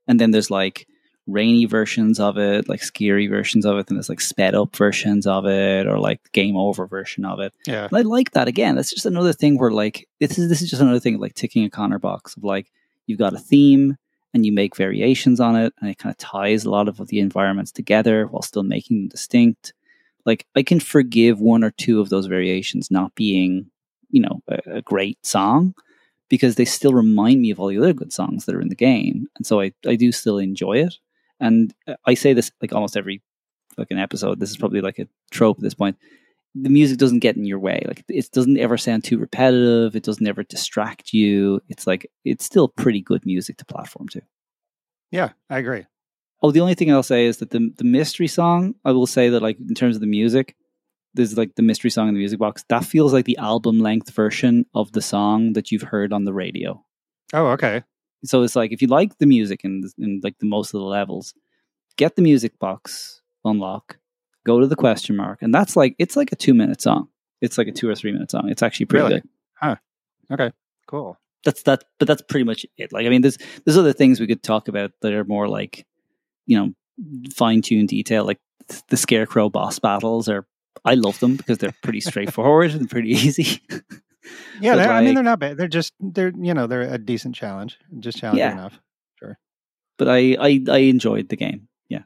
and 0.06 0.20
then 0.20 0.32
there's 0.32 0.50
like 0.50 0.86
rainy 1.30 1.64
versions 1.64 2.20
of 2.20 2.38
it, 2.38 2.68
like 2.68 2.82
scary 2.82 3.26
versions 3.26 3.64
of 3.64 3.78
it, 3.78 3.88
and 3.88 3.96
there's 3.96 4.08
like 4.08 4.20
sped 4.20 4.54
up 4.54 4.74
versions 4.74 5.26
of 5.26 5.46
it, 5.46 5.86
or 5.86 5.98
like 5.98 6.20
game 6.32 6.56
over 6.56 6.86
version 6.86 7.24
of 7.24 7.40
it. 7.40 7.52
Yeah. 7.66 7.84
And 7.84 7.96
I 7.96 8.02
like 8.02 8.32
that 8.32 8.48
again. 8.48 8.76
That's 8.76 8.90
just 8.90 9.06
another 9.06 9.32
thing 9.32 9.58
where 9.58 9.70
like 9.70 10.08
this 10.20 10.38
is 10.38 10.48
this 10.48 10.62
is 10.62 10.70
just 10.70 10.82
another 10.82 11.00
thing 11.00 11.18
like 11.18 11.34
ticking 11.34 11.64
a 11.64 11.70
Connor 11.70 11.98
box 11.98 12.36
of 12.36 12.44
like 12.44 12.70
you've 13.06 13.18
got 13.18 13.34
a 13.34 13.38
theme 13.38 13.96
and 14.32 14.46
you 14.46 14.52
make 14.52 14.76
variations 14.76 15.40
on 15.40 15.56
it 15.56 15.72
and 15.80 15.90
it 15.90 15.98
kind 15.98 16.12
of 16.12 16.18
ties 16.18 16.64
a 16.64 16.70
lot 16.70 16.88
of 16.88 17.08
the 17.08 17.18
environments 17.18 17.72
together 17.72 18.26
while 18.26 18.42
still 18.42 18.62
making 18.62 18.98
them 18.98 19.08
distinct. 19.08 19.72
Like 20.24 20.46
I 20.54 20.62
can 20.62 20.80
forgive 20.80 21.40
one 21.40 21.64
or 21.64 21.70
two 21.70 22.00
of 22.00 22.08
those 22.08 22.26
variations 22.26 22.90
not 22.90 23.14
being, 23.14 23.70
you 24.10 24.20
know, 24.20 24.42
a, 24.48 24.76
a 24.76 24.82
great 24.82 25.24
song 25.24 25.74
because 26.28 26.54
they 26.54 26.64
still 26.64 26.92
remind 26.92 27.42
me 27.42 27.50
of 27.50 27.58
all 27.58 27.68
the 27.68 27.78
other 27.78 27.92
good 27.92 28.12
songs 28.12 28.46
that 28.46 28.54
are 28.54 28.60
in 28.60 28.68
the 28.68 28.74
game. 28.74 29.26
And 29.36 29.44
so 29.46 29.60
I, 29.60 29.72
I 29.86 29.96
do 29.96 30.12
still 30.12 30.38
enjoy 30.38 30.78
it. 30.78 30.94
And 31.40 31.74
uh, 31.86 31.94
I 32.06 32.14
say 32.14 32.32
this 32.32 32.50
like 32.60 32.72
almost 32.72 32.96
every 32.96 33.22
fucking 33.76 33.98
episode. 33.98 34.40
This 34.40 34.50
is 34.50 34.56
probably 34.56 34.80
like 34.80 34.98
a 34.98 35.08
trope 35.30 35.58
at 35.58 35.62
this 35.62 35.74
point 35.74 35.96
the 36.54 36.70
music 36.70 36.98
doesn't 36.98 37.20
get 37.20 37.36
in 37.36 37.44
your 37.44 37.58
way. 37.58 37.82
Like 37.86 38.04
it 38.08 38.30
doesn't 38.32 38.58
ever 38.58 38.76
sound 38.76 39.04
too 39.04 39.18
repetitive. 39.18 39.94
It 39.94 40.02
doesn't 40.02 40.26
ever 40.26 40.42
distract 40.42 41.12
you. 41.12 41.60
It's 41.68 41.86
like 41.86 42.10
it's 42.24 42.44
still 42.44 42.68
pretty 42.68 43.00
good 43.00 43.24
music 43.24 43.56
to 43.58 43.64
platform 43.64 44.08
to. 44.08 44.22
Yeah, 45.10 45.30
I 45.48 45.58
agree. 45.58 45.86
Oh, 46.42 46.50
the 46.50 46.60
only 46.60 46.74
thing 46.74 46.90
I'll 46.90 47.02
say 47.02 47.26
is 47.26 47.38
that 47.38 47.50
the 47.50 47.72
the 47.76 47.84
mystery 47.84 48.26
song, 48.26 48.74
I 48.84 48.92
will 48.92 49.06
say 49.06 49.28
that 49.28 49.42
like 49.42 49.58
in 49.60 49.74
terms 49.74 49.96
of 49.96 50.00
the 50.00 50.06
music, 50.06 50.56
there's 51.14 51.36
like 51.36 51.54
the 51.54 51.62
mystery 51.62 51.90
song 51.90 52.08
in 52.08 52.14
the 52.14 52.20
music 52.20 52.38
box. 52.38 52.64
That 52.68 52.84
feels 52.84 53.12
like 53.12 53.26
the 53.26 53.38
album 53.38 53.78
length 53.78 54.10
version 54.10 54.66
of 54.74 54.92
the 54.92 55.02
song 55.02 55.52
that 55.52 55.70
you've 55.70 55.82
heard 55.82 56.12
on 56.12 56.24
the 56.24 56.32
radio. 56.32 56.84
Oh, 57.32 57.46
okay. 57.48 57.84
So 58.24 58.42
it's 58.42 58.56
like 58.56 58.72
if 58.72 58.82
you 58.82 58.88
like 58.88 59.18
the 59.18 59.26
music 59.26 59.64
and 59.64 59.84
in 59.98 60.20
like 60.22 60.38
the 60.38 60.46
most 60.46 60.74
of 60.74 60.80
the 60.80 60.86
levels, 60.86 61.34
get 61.96 62.16
the 62.16 62.22
music 62.22 62.58
box 62.58 63.22
unlock, 63.44 63.98
go 64.44 64.60
to 64.60 64.66
the 64.66 64.76
question 64.76 65.16
mark, 65.16 65.40
and 65.42 65.54
that's 65.54 65.76
like 65.76 65.94
it's 65.98 66.16
like 66.16 66.32
a 66.32 66.36
two 66.36 66.54
minute 66.54 66.80
song. 66.82 67.08
It's 67.40 67.56
like 67.56 67.68
a 67.68 67.72
two 67.72 67.88
or 67.88 67.94
three 67.94 68.12
minute 68.12 68.30
song. 68.30 68.48
It's 68.50 68.62
actually 68.62 68.86
pretty 68.86 69.04
Really? 69.04 69.20
good. 69.20 69.78
Okay. 70.32 70.50
Cool. 70.86 71.18
That's 71.44 71.62
that, 71.62 71.84
but 71.98 72.06
that's 72.06 72.22
pretty 72.22 72.44
much 72.44 72.66
it. 72.76 72.92
Like 72.92 73.06
I 73.06 73.08
mean, 73.08 73.22
there's 73.22 73.38
there's 73.64 73.78
other 73.78 73.92
things 73.92 74.20
we 74.20 74.26
could 74.26 74.42
talk 74.42 74.68
about 74.68 74.92
that 75.02 75.12
are 75.12 75.24
more 75.24 75.48
like, 75.48 75.86
you 76.46 76.56
know, 76.58 76.72
fine 77.34 77.62
tuned 77.62 77.88
detail. 77.88 78.24
Like 78.24 78.38
the 78.88 78.96
scarecrow 78.96 79.48
boss 79.48 79.78
battles 79.78 80.28
are. 80.28 80.46
I 80.84 80.94
love 80.94 81.18
them 81.18 81.36
because 81.36 81.58
they're 81.58 81.74
pretty 81.82 82.00
straightforward 82.00 82.70
and 82.72 82.88
pretty 82.88 83.10
easy. 83.26 83.60
Yeah, 84.60 84.76
they're- 84.76 84.90
I 84.90 85.02
mean 85.02 85.14
they're 85.14 85.24
not 85.24 85.38
bad. 85.38 85.56
They're 85.56 85.68
just 85.68 85.92
they're 86.00 86.32
you 86.36 86.52
know 86.54 86.66
they're 86.66 86.82
a 86.82 86.98
decent 86.98 87.34
challenge, 87.34 87.78
just 88.00 88.18
challenging 88.18 88.40
Yeah. 88.46 88.52
enough. 88.52 88.80
Sure, 89.18 89.38
but 89.98 90.08
I, 90.08 90.36
I 90.40 90.64
I 90.68 90.78
enjoyed 90.78 91.28
the 91.28 91.36
game. 91.36 91.68
Yeah, 91.88 92.02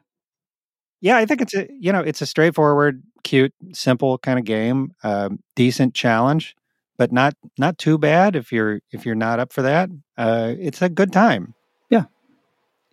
Yeah, 1.01 1.17
I 1.17 1.25
think 1.25 1.41
it's 1.41 1.53
a 1.55 1.67
you 1.71 1.91
know 1.91 2.01
it's 2.01 2.21
a 2.21 2.25
straightforward, 2.25 3.03
cute, 3.23 3.53
simple 3.73 4.17
kind 4.19 4.39
of 4.39 4.45
game. 4.45 4.93
Um, 5.03 5.39
decent 5.55 5.93
challenge, 5.93 6.55
but 6.97 7.11
not 7.11 7.33
not 7.57 7.77
too 7.77 7.97
bad 7.97 8.35
if 8.35 8.51
you're 8.51 8.79
if 8.91 9.05
you're 9.05 9.15
not 9.15 9.39
up 9.39 9.51
for 9.53 9.61
that. 9.63 9.89
Uh, 10.17 10.53
it's 10.57 10.81
a 10.81 10.89
good 10.89 11.11
time. 11.11 11.53
Yeah. 11.89 12.05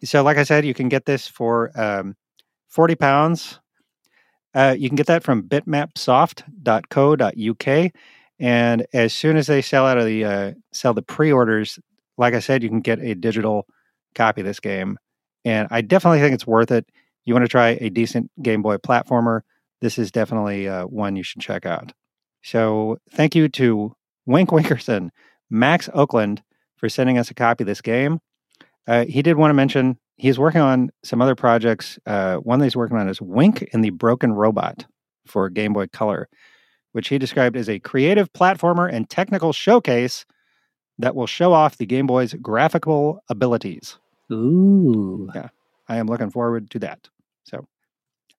So, 0.04 0.22
like 0.24 0.36
I 0.38 0.42
said, 0.44 0.64
you 0.66 0.74
can 0.74 0.88
get 0.88 1.06
this 1.06 1.28
for 1.28 1.70
um, 1.80 2.16
forty 2.68 2.94
pounds. 2.96 3.60
Uh, 4.54 4.74
you 4.78 4.88
can 4.90 4.96
get 4.96 5.06
that 5.06 5.22
from 5.22 5.44
bitmapsoft.co.uk, 5.44 7.92
and 8.42 8.84
as 8.92 9.14
soon 9.14 9.36
as 9.36 9.46
they 9.46 9.62
sell 9.62 9.86
out 9.86 9.98
of 9.98 10.04
the 10.04 10.24
uh, 10.24 10.52
sell 10.72 10.92
the 10.92 11.00
pre-orders, 11.00 11.78
like 12.18 12.34
I 12.34 12.40
said, 12.40 12.64
you 12.64 12.68
can 12.68 12.80
get 12.80 12.98
a 12.98 13.14
digital 13.14 13.66
copy 14.16 14.40
of 14.40 14.46
this 14.46 14.58
game, 14.58 14.98
and 15.44 15.68
I 15.70 15.80
definitely 15.80 16.18
think 16.18 16.34
it's 16.34 16.46
worth 16.46 16.72
it. 16.72 16.84
You 17.24 17.34
want 17.34 17.44
to 17.44 17.48
try 17.48 17.78
a 17.80 17.88
decent 17.88 18.32
Game 18.42 18.60
Boy 18.60 18.78
platformer? 18.78 19.42
This 19.80 19.96
is 19.96 20.10
definitely 20.10 20.68
uh, 20.68 20.86
one 20.86 21.14
you 21.14 21.22
should 21.22 21.40
check 21.40 21.64
out. 21.64 21.92
So, 22.42 22.98
thank 23.12 23.36
you 23.36 23.48
to 23.50 23.94
Wink 24.26 24.50
Winkerson, 24.50 25.10
Max 25.48 25.88
Oakland, 25.94 26.42
for 26.76 26.88
sending 26.88 27.18
us 27.18 27.30
a 27.30 27.34
copy 27.34 27.62
of 27.62 27.68
this 27.68 27.80
game. 27.80 28.18
Uh, 28.88 29.04
he 29.04 29.22
did 29.22 29.36
want 29.36 29.50
to 29.50 29.54
mention 29.54 29.98
he's 30.16 30.40
working 30.40 30.60
on 30.60 30.90
some 31.04 31.22
other 31.22 31.36
projects. 31.36 31.96
Uh, 32.06 32.38
one 32.38 32.58
that 32.58 32.66
he's 32.66 32.74
working 32.74 32.96
on 32.96 33.08
is 33.08 33.22
Wink 33.22 33.68
and 33.72 33.84
the 33.84 33.90
Broken 33.90 34.32
Robot 34.32 34.84
for 35.28 35.48
Game 35.48 35.72
Boy 35.72 35.86
Color, 35.86 36.28
which 36.92 37.08
he 37.08 37.18
described 37.18 37.56
as 37.56 37.68
a 37.68 37.78
creative 37.78 38.32
platformer 38.32 38.92
and 38.92 39.08
technical 39.10 39.52
showcase 39.52 40.24
that 40.98 41.14
will 41.16 41.26
show 41.26 41.52
off 41.52 41.78
the 41.78 41.86
Game 41.86 42.06
Boy's 42.06 42.34
graphical 42.34 43.22
abilities. 43.28 43.98
ooh, 44.30 45.30
Yeah. 45.34 45.48
I 45.88 45.96
am 45.96 46.06
looking 46.06 46.30
forward 46.30 46.70
to 46.70 46.78
that. 46.80 47.08
So, 47.44 47.66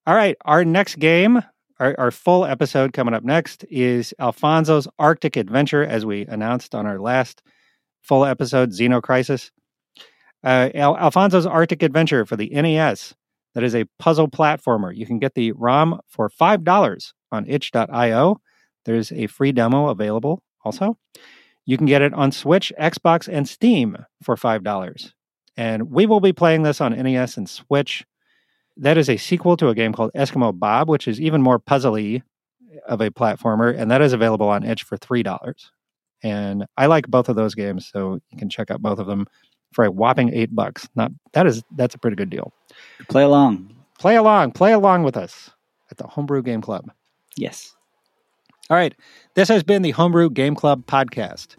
all 0.06 0.14
right, 0.14 0.36
our 0.44 0.64
next 0.64 0.96
game, 0.98 1.42
our, 1.78 1.94
our 1.98 2.10
full 2.10 2.44
episode 2.44 2.92
coming 2.92 3.14
up 3.14 3.22
next 3.22 3.64
is 3.70 4.14
Alfonso's 4.18 4.88
Arctic 4.98 5.36
Adventure, 5.36 5.84
as 5.84 6.04
we 6.06 6.22
announced 6.26 6.74
on 6.74 6.86
our 6.86 6.98
last 6.98 7.42
full 8.02 8.24
episode, 8.24 8.70
Xeno 8.70 9.02
Crisis. 9.02 9.50
Uh, 10.42 10.70
Al- 10.74 10.96
Alfonso's 10.98 11.46
Arctic 11.46 11.82
Adventure 11.82 12.24
for 12.26 12.36
the 12.36 12.48
NES. 12.50 13.14
That 13.54 13.64
is 13.64 13.74
a 13.74 13.84
puzzle 13.98 14.28
platformer. 14.28 14.94
You 14.94 15.06
can 15.06 15.18
get 15.18 15.34
the 15.34 15.52
ROM 15.52 16.00
for 16.08 16.28
$5 16.28 17.12
on 17.32 17.46
itch.io. 17.48 18.40
There's 18.84 19.12
a 19.12 19.26
free 19.28 19.52
demo 19.52 19.88
available 19.88 20.42
also. 20.64 20.98
You 21.66 21.76
can 21.78 21.86
get 21.86 22.02
it 22.02 22.12
on 22.12 22.32
Switch, 22.32 22.72
Xbox, 22.78 23.28
and 23.32 23.48
Steam 23.48 23.96
for 24.22 24.36
$5 24.36 25.12
and 25.56 25.90
we 25.90 26.06
will 26.06 26.20
be 26.20 26.32
playing 26.32 26.62
this 26.62 26.80
on 26.80 26.92
NES 26.92 27.36
and 27.36 27.48
Switch. 27.48 28.04
That 28.76 28.98
is 28.98 29.08
a 29.08 29.16
sequel 29.16 29.56
to 29.58 29.68
a 29.68 29.74
game 29.74 29.92
called 29.92 30.10
Eskimo 30.14 30.58
Bob, 30.58 30.88
which 30.88 31.06
is 31.06 31.20
even 31.20 31.42
more 31.42 31.60
puzzly 31.60 32.22
of 32.88 33.00
a 33.00 33.10
platformer, 33.10 33.76
and 33.76 33.90
that 33.90 34.02
is 34.02 34.12
available 34.12 34.48
on 34.48 34.64
Itch 34.64 34.82
for 34.82 34.96
three 34.96 35.22
dollars. 35.22 35.70
And 36.22 36.64
I 36.76 36.86
like 36.86 37.06
both 37.06 37.28
of 37.28 37.36
those 37.36 37.54
games, 37.54 37.88
so 37.92 38.18
you 38.30 38.38
can 38.38 38.48
check 38.50 38.70
out 38.70 38.82
both 38.82 38.98
of 38.98 39.06
them 39.06 39.26
for 39.74 39.84
a 39.84 39.90
whopping 39.90 40.32
eight 40.32 40.54
bucks. 40.54 40.88
Not 40.94 41.12
that 41.32 41.46
is 41.46 41.62
that's 41.76 41.94
a 41.94 41.98
pretty 41.98 42.16
good 42.16 42.30
deal. 42.30 42.52
play 43.08 43.22
along. 43.24 43.70
Play 43.98 44.16
along, 44.16 44.52
play 44.52 44.72
along 44.72 45.02
with 45.04 45.16
us 45.16 45.50
at 45.90 45.98
the 45.98 46.06
Homebrew 46.06 46.42
Game 46.42 46.60
Club. 46.60 46.90
Yes, 47.36 47.74
All 48.70 48.76
right. 48.76 48.94
This 49.34 49.48
has 49.48 49.62
been 49.62 49.82
the 49.82 49.90
Homebrew 49.92 50.30
Game 50.30 50.54
Club 50.54 50.84
podcast. 50.86 51.56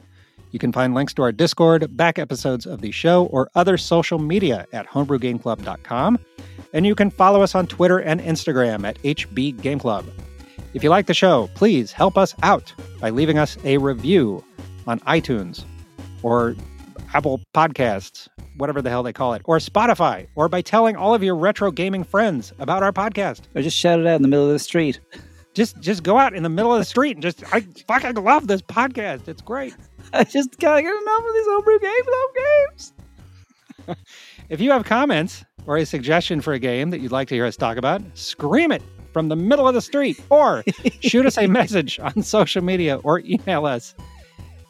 You 0.52 0.60
can 0.60 0.72
find 0.72 0.94
links 0.94 1.14
to 1.16 1.22
our 1.22 1.32
Discord, 1.34 1.96
back 1.98 2.18
episodes 2.18 2.66
of 2.66 2.80
the 2.82 2.92
show, 2.92 3.26
or 3.26 3.50
other 3.56 3.78
social 3.78 4.20
media 4.20 4.66
at 4.72 4.88
homebrewgameclub.com. 4.88 6.18
And 6.74 6.86
you 6.86 6.96
can 6.96 7.10
follow 7.10 7.42
us 7.42 7.56
on 7.56 7.68
Twitter 7.68 8.00
and 8.00 8.22
Instagram 8.22 8.86
at 8.86 9.02
HB 9.04 9.62
Game 9.62 9.80
Club. 9.80 10.06
If 10.74 10.84
you 10.84 10.90
like 10.90 11.08
the 11.08 11.14
show, 11.14 11.50
please 11.56 11.92
help 11.92 12.18
us 12.18 12.34
out 12.44 12.74
by 13.00 13.10
leaving 13.10 13.38
us 13.38 13.58
a 13.64 13.78
review 13.78 14.44
on 14.88 15.00
iTunes 15.02 15.64
or 16.24 16.56
Apple 17.16 17.40
Podcasts, 17.54 18.28
whatever 18.58 18.82
the 18.82 18.90
hell 18.90 19.02
they 19.02 19.14
call 19.14 19.34
it, 19.36 19.42
or 19.46 19.58
Spotify, 19.60 20.28
or 20.36 20.50
by 20.50 20.62
telling 20.62 20.98
all 20.98 21.16
of 21.16 21.24
your 21.24 21.38
retro 21.38 21.72
gaming 21.72 22.04
friends 22.04 22.52
about 22.60 22.84
our 22.84 22.92
podcast 22.92 23.44
or 23.56 23.62
just 23.62 23.78
shout 23.78 24.02
it 24.02 24.06
out 24.06 24.18
in 24.18 24.22
the 24.22 24.28
middle 24.28 24.46
of 24.46 24.52
the 24.52 24.60
street. 24.60 25.00
just 25.54 25.80
just 25.80 26.04
go 26.04 26.18
out 26.18 26.36
in 26.36 26.44
the 26.44 26.50
middle 26.50 26.74
of 26.74 26.80
the 26.80 26.84
street 26.86 27.16
and 27.16 27.24
just 27.24 27.42
I 27.54 27.62
fucking 27.88 28.16
love 28.22 28.48
this 28.48 28.62
podcast. 28.62 29.30
It's 29.30 29.42
great. 29.42 29.74
I 30.14 30.26
just 30.26 30.60
gotta 30.60 30.82
get 30.82 30.94
enough 30.94 31.20
of 31.20 31.34
these 31.34 31.46
homebrew 31.48 31.80
game 31.80 32.04
club 32.04 32.30
games. 32.36 32.94
If 34.50 34.62
you 34.62 34.70
have 34.72 34.84
comments 34.86 35.44
or 35.66 35.78
a 35.78 35.86
suggestion 35.86 36.40
for 36.42 36.54
a 36.54 36.60
game 36.60 36.92
that 36.92 37.00
you'd 37.00 37.12
like 37.12 37.28
to 37.30 37.36
hear 37.36 37.46
us 37.46 37.56
talk 37.58 37.78
about, 37.78 38.02
scream 38.14 38.72
it 38.72 38.84
from 39.12 39.30
the 39.30 39.36
middle 39.36 39.68
of 39.68 39.74
the 39.74 39.82
street 39.82 40.20
or 40.30 40.64
shoot 41.02 41.26
us 41.26 41.38
a 41.38 41.48
message 41.48 41.98
on 42.00 42.22
social 42.22 42.64
media 42.64 42.98
or 42.98 43.22
email 43.22 43.66
us 43.66 43.96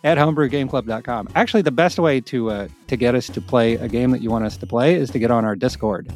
at 0.05 0.19
homebrewgameclub.com. 0.19 1.29
Actually, 1.35 1.63
the 1.63 1.71
best 1.71 1.99
way 1.99 2.21
to 2.21 2.49
uh, 2.51 2.67
to 2.87 2.95
get 2.95 3.15
us 3.15 3.27
to 3.27 3.41
play 3.41 3.73
a 3.73 3.89
game 3.89 4.11
that 4.11 4.21
you 4.21 4.29
want 4.29 4.45
us 4.45 4.55
to 4.55 4.65
play 4.65 4.95
is 4.95 5.09
to 5.09 5.19
get 5.19 5.31
on 5.31 5.43
our 5.43 5.55
Discord 5.55 6.09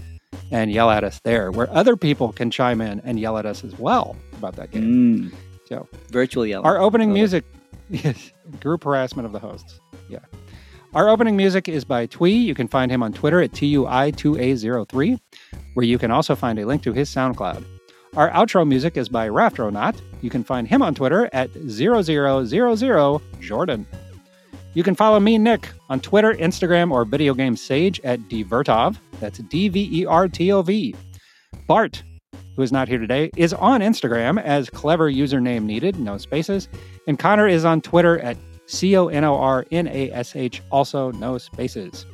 and 0.52 0.72
yell 0.72 0.90
at 0.90 1.04
us 1.04 1.20
there, 1.24 1.52
where 1.52 1.70
other 1.72 1.98
people 1.98 2.32
can 2.32 2.50
chime 2.50 2.80
in 2.80 3.02
and 3.02 3.20
yell 3.20 3.38
at 3.38 3.46
us 3.46 3.64
as 3.64 3.78
well 3.78 4.16
about 4.38 4.56
that 4.56 4.72
game. 4.72 5.32
Mm. 5.32 5.34
So 5.68 5.88
Virtual 6.10 6.46
yelling. 6.46 6.66
Our 6.66 6.80
opening 6.80 7.12
music 7.12 7.44
is 7.90 8.32
group 8.62 8.84
harassment 8.84 9.26
of 9.26 9.34
the 9.34 9.40
hosts. 9.40 9.80
Yeah. 10.08 10.20
Our 10.94 11.10
opening 11.10 11.36
music 11.36 11.68
is 11.68 11.84
by 11.84 12.08
Twee. 12.08 12.36
You 12.36 12.56
can 12.56 12.68
find 12.68 12.92
him 12.92 13.04
on 13.04 13.14
Twitter 13.14 13.42
at 13.42 13.52
TUI2A03, 13.52 15.20
where 15.76 15.86
you 15.86 16.00
can 16.00 16.10
also 16.10 16.36
find 16.36 16.58
a 16.58 16.66
link 16.66 16.82
to 16.84 16.94
his 16.94 17.10
SoundCloud. 17.10 17.64
Our 18.16 18.32
outro 18.32 18.68
music 18.68 18.98
is 18.98 19.08
by 19.08 19.30
Raftronaut. 19.30 20.00
You 20.22 20.30
can 20.30 20.44
find 20.44 20.68
him 20.68 20.82
on 20.82 20.96
Twitter 20.96 21.30
at 21.32 21.52
0000Jordan. 21.54 23.86
You 24.74 24.84
can 24.84 24.96
follow 24.96 25.20
me, 25.20 25.38
Nick, 25.38 25.70
on 25.90 26.00
Twitter, 26.00 26.34
Instagram, 26.34 26.92
or 26.92 27.06
Video 27.06 27.34
Game 27.34 27.56
Sage 27.56 28.00
at 28.02 28.20
Dvertov. 28.22 28.98
That's 29.20 29.40
D 29.40 29.70
V 29.70 29.90
E 29.92 30.06
R 30.06 30.28
T 30.28 30.52
O 30.52 30.62
V. 30.62 30.96
Bart, 31.68 32.04
who 32.56 32.62
is 32.62 32.72
not 32.72 32.88
here 32.88 32.98
today, 32.98 33.32
is 33.36 33.54
on 33.54 33.82
Instagram 33.82 34.42
as 34.42 34.70
clever 34.70 35.12
username 35.12 35.64
needed, 35.64 36.00
no 36.00 36.18
spaces. 36.18 36.68
And 37.08 37.18
Connor 37.18 37.48
is 37.48 37.66
on 37.66 37.82
Twitter 37.82 38.20
at 38.20 38.38
C 38.66 38.96
O 38.98 39.08
N 39.08 39.24
O 39.24 39.36
R 39.36 39.66
N 39.72 39.88
A 39.88 40.12
S 40.12 40.36
H, 40.36 40.62
also 40.72 41.12
no 41.12 41.38
spaces. 41.38 42.06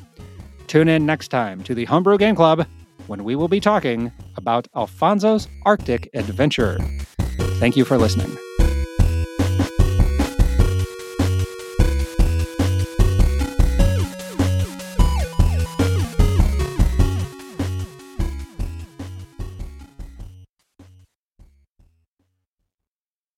Tune 0.67 0.87
in 0.87 1.05
next 1.05 1.29
time 1.29 1.63
to 1.63 1.75
the 1.75 1.85
Homebrew 1.85 2.17
Game 2.17 2.35
Club 2.35 2.65
when 3.07 3.23
we 3.23 3.35
will 3.35 3.47
be 3.47 3.59
talking 3.59 4.11
about 4.37 4.67
Alfonso's 4.75 5.47
Arctic 5.65 6.09
Adventure. 6.13 6.77
Thank 7.59 7.77
you 7.77 7.85
for 7.85 7.97
listening. 7.97 8.35